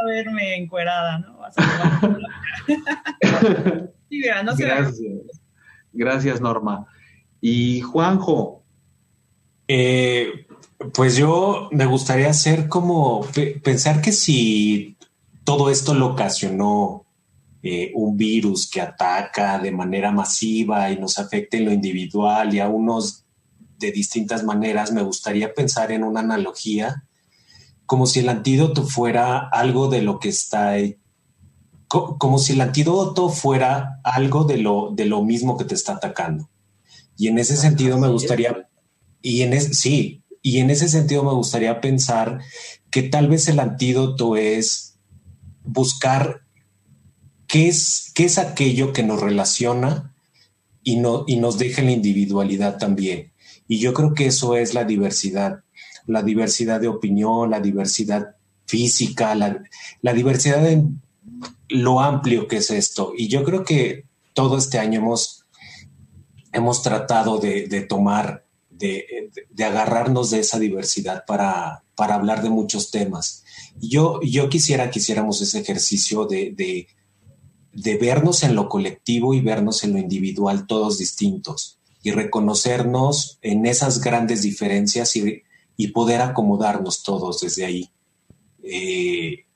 [0.00, 1.38] a verme encuerada, ¿no?
[1.38, 2.00] Vas a
[4.08, 5.40] sí, no Gracias.
[5.92, 6.86] Gracias, Norma.
[7.40, 8.62] Y Juanjo.
[9.66, 10.46] Eh,
[10.94, 13.26] pues yo me gustaría hacer como
[13.62, 14.91] pensar que si
[15.44, 17.06] todo esto lo ocasionó
[17.62, 22.60] eh, un virus que ataca de manera masiva y nos afecta en lo individual y
[22.60, 23.24] a unos
[23.78, 27.04] de distintas maneras, me gustaría pensar en una analogía
[27.86, 30.76] como si el antídoto fuera algo de lo que está
[31.86, 36.48] como si el antídoto fuera algo de lo, de lo mismo que te está atacando.
[37.18, 38.66] Y en ese sentido me gustaría,
[39.20, 42.40] y en sí, y en ese sentido me gustaría pensar
[42.90, 44.91] que tal vez el antídoto es
[45.64, 46.42] buscar
[47.46, 50.14] qué es, qué es aquello que nos relaciona
[50.82, 53.32] y, no, y nos deja la individualidad también.
[53.68, 55.62] Y yo creo que eso es la diversidad,
[56.06, 58.36] la diversidad de opinión, la diversidad
[58.66, 61.00] física, la, diversidad en
[61.68, 63.12] lo amplio que es esto.
[63.16, 65.44] Y yo creo que todo este año hemos,
[66.52, 72.90] hemos tratado de, tomar, de, de, agarrarnos de esa diversidad para, para hablar de muchos
[72.90, 73.41] temas.
[73.80, 76.54] Yo, yo quisiera que hiciéramos ese ejercicio de,
[77.72, 83.66] de, vernos en lo colectivo y vernos en lo individual, todos distintos, y reconocernos en
[83.66, 85.42] esas grandes diferencias y,
[85.92, 87.90] poder acomodarnos todos desde ahí.
[88.62, 89.46] Eh,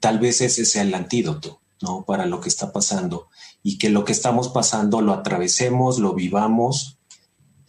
[0.00, 2.06] tal vez ese sea el antídoto, ¿no?
[2.06, 3.28] Para lo que está pasando
[3.62, 6.96] y que lo que estamos pasando lo atravesemos, lo vivamos,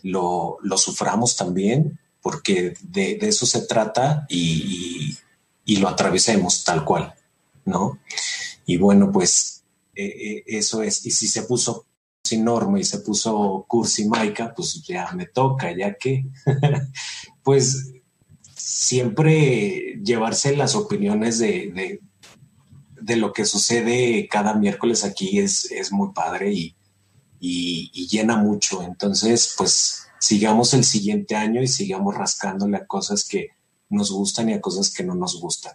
[0.01, 5.17] lo, lo suframos también, porque de, eso se trata y,
[5.65, 7.13] y lo atravesemos tal cual,
[7.65, 7.99] ¿no?
[8.65, 9.63] Y bueno, pues
[9.95, 11.05] eh, eh, eso es.
[11.05, 11.85] Y si se puso
[12.23, 16.25] sin norma y se puso cursi Maika, pues ya me toca, ya que,
[17.43, 17.91] pues
[18.55, 21.99] siempre llevarse las opiniones de,
[23.01, 26.75] de, lo que sucede cada miércoles aquí es, es muy padre y,
[27.39, 28.81] y, llena mucho.
[28.83, 33.49] Entonces, pues sigamos el siguiente año y sigamos rascándole a cosas que,
[33.89, 35.73] nos gustan y a cosas que no nos gustan.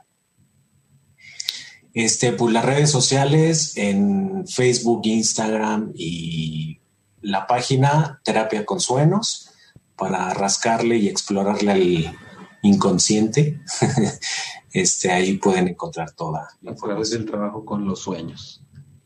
[1.95, 6.81] Este, pues las redes sociales en Facebook, Instagram y
[7.23, 9.51] la página Terapia con Sueños
[9.97, 12.17] para rascarle y explorarle al
[12.63, 13.61] inconsciente.
[14.73, 17.23] este, ahí pueden encontrar toda la información.
[17.23, 18.63] del trabajo con los sueños.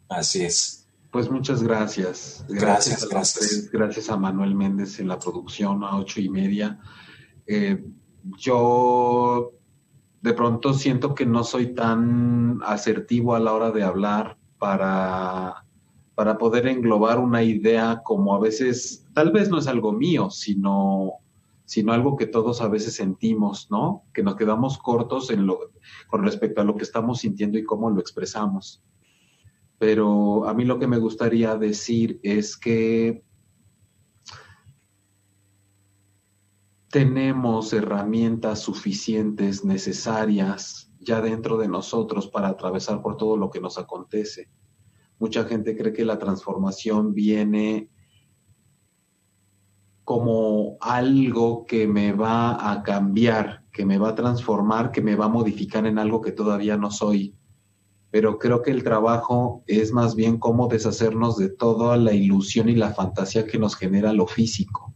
[0.08, 0.86] Así es.
[1.10, 2.44] Pues muchas gracias.
[2.48, 3.70] Gracias, gracias.
[3.70, 6.78] Gracias a, Manuel Méndez en la producción a ocho y media.
[7.46, 7.82] Eh,
[8.38, 9.52] yo
[10.20, 15.64] de pronto siento que no soy tan asertivo a la hora de hablar para,
[16.14, 21.14] para poder englobar una idea como a veces, tal vez no es algo mío, sino,
[21.64, 24.04] sino algo que todos a veces sentimos, ¿no?
[24.14, 25.72] Que nos quedamos cortos en lo,
[26.08, 28.82] con respecto a lo que estamos sintiendo y cómo lo expresamos.
[29.78, 33.24] Pero a mí lo que me gustaría decir es que
[36.92, 43.78] tenemos herramientas suficientes, necesarias, ya dentro de nosotros para atravesar por todo lo que nos
[43.78, 44.50] acontece.
[45.18, 47.88] Mucha gente cree que la transformación viene
[50.04, 55.24] como algo que me va a cambiar, que me va a transformar, que me va
[55.24, 57.34] a modificar en algo que todavía no soy.
[58.10, 62.74] Pero creo que el trabajo es más bien cómo deshacernos de toda la ilusión y
[62.74, 64.91] la fantasía que nos genera lo físico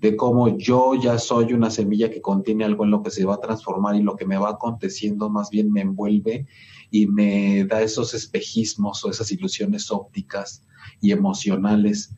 [0.00, 3.34] de cómo yo ya soy una semilla que contiene algo en lo que se va
[3.34, 6.46] a transformar y lo que me va aconteciendo más bien me envuelve
[6.90, 10.62] y me da esos espejismos o esas ilusiones ópticas
[11.00, 12.14] y emocionales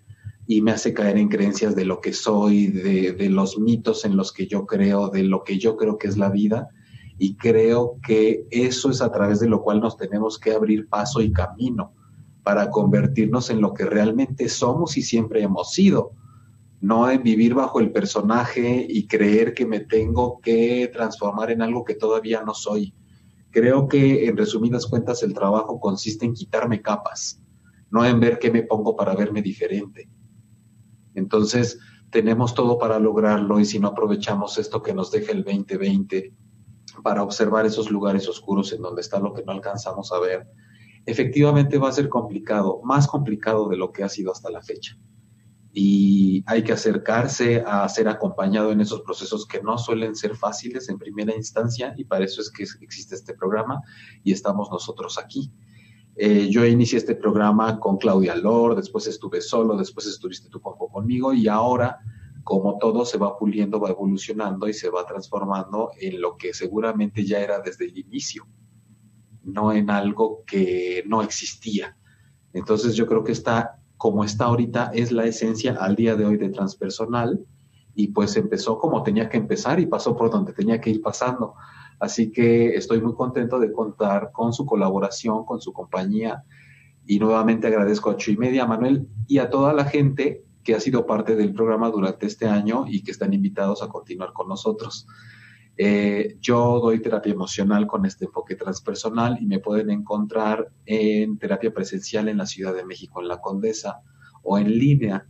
[0.46, 4.16] y me hace caer en creencias de lo que soy, de, de los mitos en
[4.16, 6.68] los que yo creo, de lo que yo creo que es la vida.
[7.18, 11.20] Y creo que eso es a través de lo cual nos tenemos que abrir paso
[11.20, 11.92] y camino
[12.42, 16.12] para convertirnos en lo que realmente somos y siempre hemos sido
[16.80, 21.84] no en vivir bajo el personaje y creer que me tengo que transformar en algo
[21.84, 22.94] que todavía no soy.
[23.50, 27.42] Creo que en resumidas cuentas el trabajo consiste en quitarme capas,
[27.90, 30.08] no en ver qué me pongo para verme diferente.
[31.14, 31.78] Entonces,
[32.10, 36.32] tenemos todo para lograrlo y si no aprovechamos esto que nos deja el 2020
[37.02, 40.48] para observar esos lugares oscuros en donde está lo que no alcanzamos a ver,
[41.04, 44.96] efectivamente va a ser complicado, más complicado de lo que ha sido hasta la fecha
[45.72, 50.88] y hay que acercarse a ser acompañado en esos procesos que no suelen ser fáciles
[50.88, 53.80] en primera instancia y para eso es que existe este programa
[54.24, 55.52] y estamos nosotros aquí.
[56.16, 60.88] Eh, yo inicié este programa con Claudia Lor, después estuve solo, después estuviste tú poco
[60.88, 61.98] conmigo y ahora,
[62.42, 67.24] como todo se va puliendo, va evolucionando y se va transformando en lo que seguramente
[67.24, 68.46] ya era desde el inicio,
[69.44, 71.96] no en algo que no existía.
[72.52, 76.38] Entonces yo creo que está como está ahorita es la esencia al día de hoy
[76.38, 77.44] de transpersonal
[77.94, 81.52] y pues empezó como tenía que empezar y pasó por donde tenía que ir pasando.
[81.98, 86.44] Así que estoy muy contento de contar con su colaboración, con su compañía
[87.04, 90.80] y nuevamente agradezco a Chuy Media, a Manuel y a toda la gente que ha
[90.80, 95.06] sido parte del programa durante este año y que están invitados a continuar con nosotros.
[95.82, 101.72] Eh, yo doy terapia emocional con este enfoque transpersonal y me pueden encontrar en terapia
[101.72, 104.02] presencial en la Ciudad de México, en La Condesa,
[104.42, 105.26] o en línea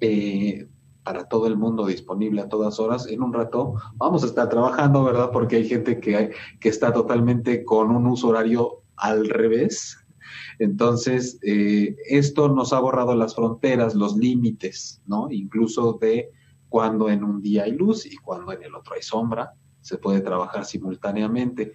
[0.00, 0.68] eh,
[1.02, 3.08] para todo el mundo disponible a todas horas.
[3.08, 5.30] En un rato vamos a estar trabajando, ¿verdad?
[5.32, 9.98] Porque hay gente que, está totalmente con un uso horario al revés.
[10.60, 15.28] Entonces, eh, esto nos ha borrado las fronteras, los límites, ¿no?
[15.28, 16.30] Incluso de
[16.68, 20.20] cuando en un día hay luz y cuando en el otro hay sombra, se puede
[20.20, 21.72] trabajar simultáneamente.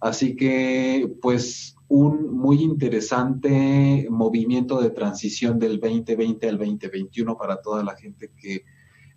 [0.00, 7.82] Así que, pues, un muy interesante movimiento de transición del 2020 al 2021 para toda
[7.82, 8.64] la gente que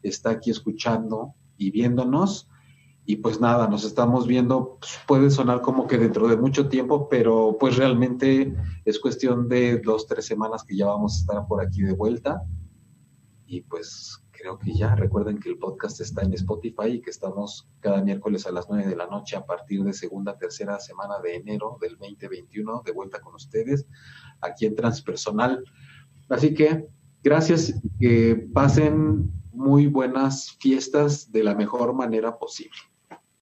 [0.01, 2.47] está aquí escuchando y viéndonos.
[3.05, 7.57] Y pues nada, nos estamos viendo, puede sonar como que dentro de mucho tiempo, pero
[7.59, 8.55] pues realmente
[8.85, 12.43] es cuestión de dos, tres semanas que ya vamos a estar por aquí de vuelta.
[13.47, 14.95] Y pues creo que ya.
[14.95, 18.87] Recuerden que el podcast está en Spotify y que estamos cada miércoles a las 9
[18.87, 23.21] de la noche a partir de segunda, tercera semana de enero del 2021, de vuelta
[23.21, 23.85] con ustedes
[24.41, 25.63] aquí en Transpersonal.
[26.29, 26.87] Así que
[27.23, 32.77] gracias, que pasen muy buenas fiestas de la mejor manera posible.